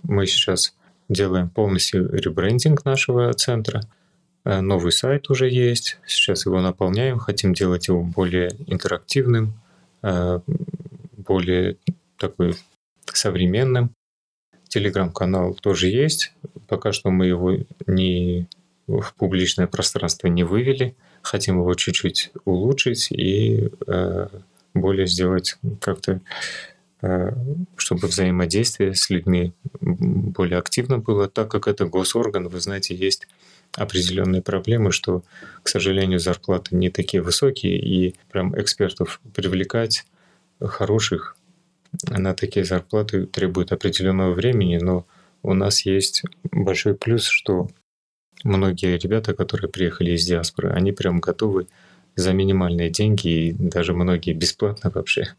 [0.03, 0.73] Мы сейчас
[1.09, 3.81] делаем полностью ребрендинг нашего центра.
[4.45, 5.97] Э, новый сайт уже есть.
[6.07, 7.19] Сейчас его наполняем.
[7.19, 9.59] Хотим делать его более интерактивным,
[11.17, 11.75] более
[12.17, 12.55] такой
[13.05, 13.93] современным.
[14.69, 16.33] Телеграм-канал тоже есть.
[16.67, 17.57] Пока что мы его
[17.87, 18.47] не
[18.87, 20.95] в публичное пространство не вывели.
[21.21, 24.27] Хотим его чуть-чуть улучшить и э,
[24.73, 26.21] более сделать как-то,
[27.01, 27.31] э,
[27.75, 33.27] чтобы взаимодействие с людьми более активно было, так как это госорган, вы знаете, есть
[33.75, 35.23] определенные проблемы, что,
[35.61, 40.05] к сожалению, зарплаты не такие высокие, и прям экспертов привлекать
[40.59, 41.35] хороших
[42.07, 45.05] на такие зарплаты требует определенного времени, но
[45.41, 47.69] у нас есть большой плюс, что
[48.43, 51.67] многие ребята, которые приехали из диаспоры, они прям готовы
[52.15, 55.33] за минимальные деньги и даже многие бесплатно вообще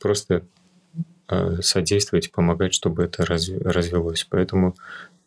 [0.00, 0.44] просто
[1.28, 4.26] э, содействовать, помогать, чтобы это развелось.
[4.28, 4.76] Поэтому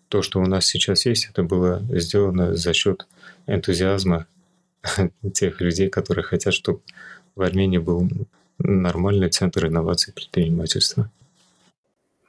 [0.10, 3.08] то, что у нас сейчас есть, это было сделано за счет
[3.48, 4.28] энтузиазма
[5.34, 6.82] тех людей, которые хотят, чтобы
[7.36, 8.08] в Армении был
[8.60, 11.10] нормальный центр инноваций и предпринимательства.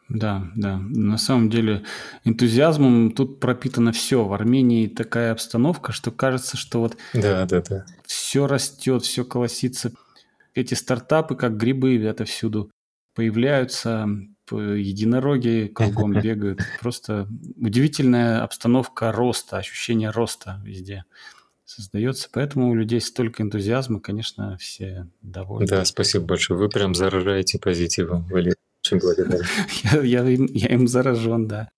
[0.08, 0.78] Да, да.
[0.78, 1.82] На самом деле
[2.24, 4.24] энтузиазмом тут пропитано все.
[4.24, 7.86] В Армении такая обстановка, что кажется, что вот да, да, да.
[8.04, 9.92] все растет, все колосится.
[10.54, 12.70] Эти стартапы, как грибы, это всюду
[13.14, 14.08] появляются,
[14.50, 16.60] единороги кругом бегают.
[16.80, 21.04] Просто удивительная обстановка роста, ощущение роста везде
[21.76, 22.28] создается.
[22.32, 25.66] Поэтому у людей столько энтузиазма, конечно, все довольны.
[25.66, 26.58] Да, спасибо большое.
[26.58, 28.56] Вы прям заражаете позитивом, Валерий.
[28.84, 29.44] Очень благодарен.
[29.92, 31.68] я, я, им, я им заражен, да.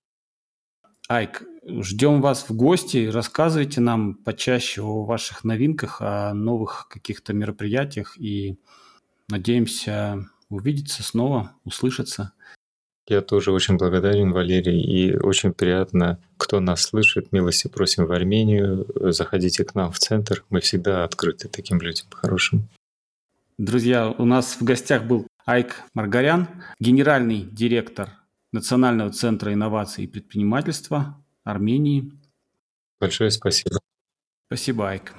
[1.09, 3.09] Айк, ждем вас в гости.
[3.09, 8.19] Рассказывайте нам почаще о ваших новинках, о новых каких-то мероприятиях.
[8.19, 8.59] И
[9.29, 12.33] надеемся увидеться снова, услышаться.
[13.09, 17.33] Я тоже очень благодарен, Валерий, и очень приятно, кто нас слышит.
[17.33, 18.87] Милости просим в Армению.
[19.13, 20.45] Заходите к нам в центр.
[20.51, 22.69] Мы всегда открыты таким людям хорошим.
[23.57, 26.49] Друзья, у нас в гостях был Айк Маргарян,
[26.79, 28.11] генеральный директор
[28.53, 32.13] Национального центра инноваций и предпринимательства Армении.
[33.01, 33.79] Большое спасибо.
[34.49, 35.15] Спасибо, Айк.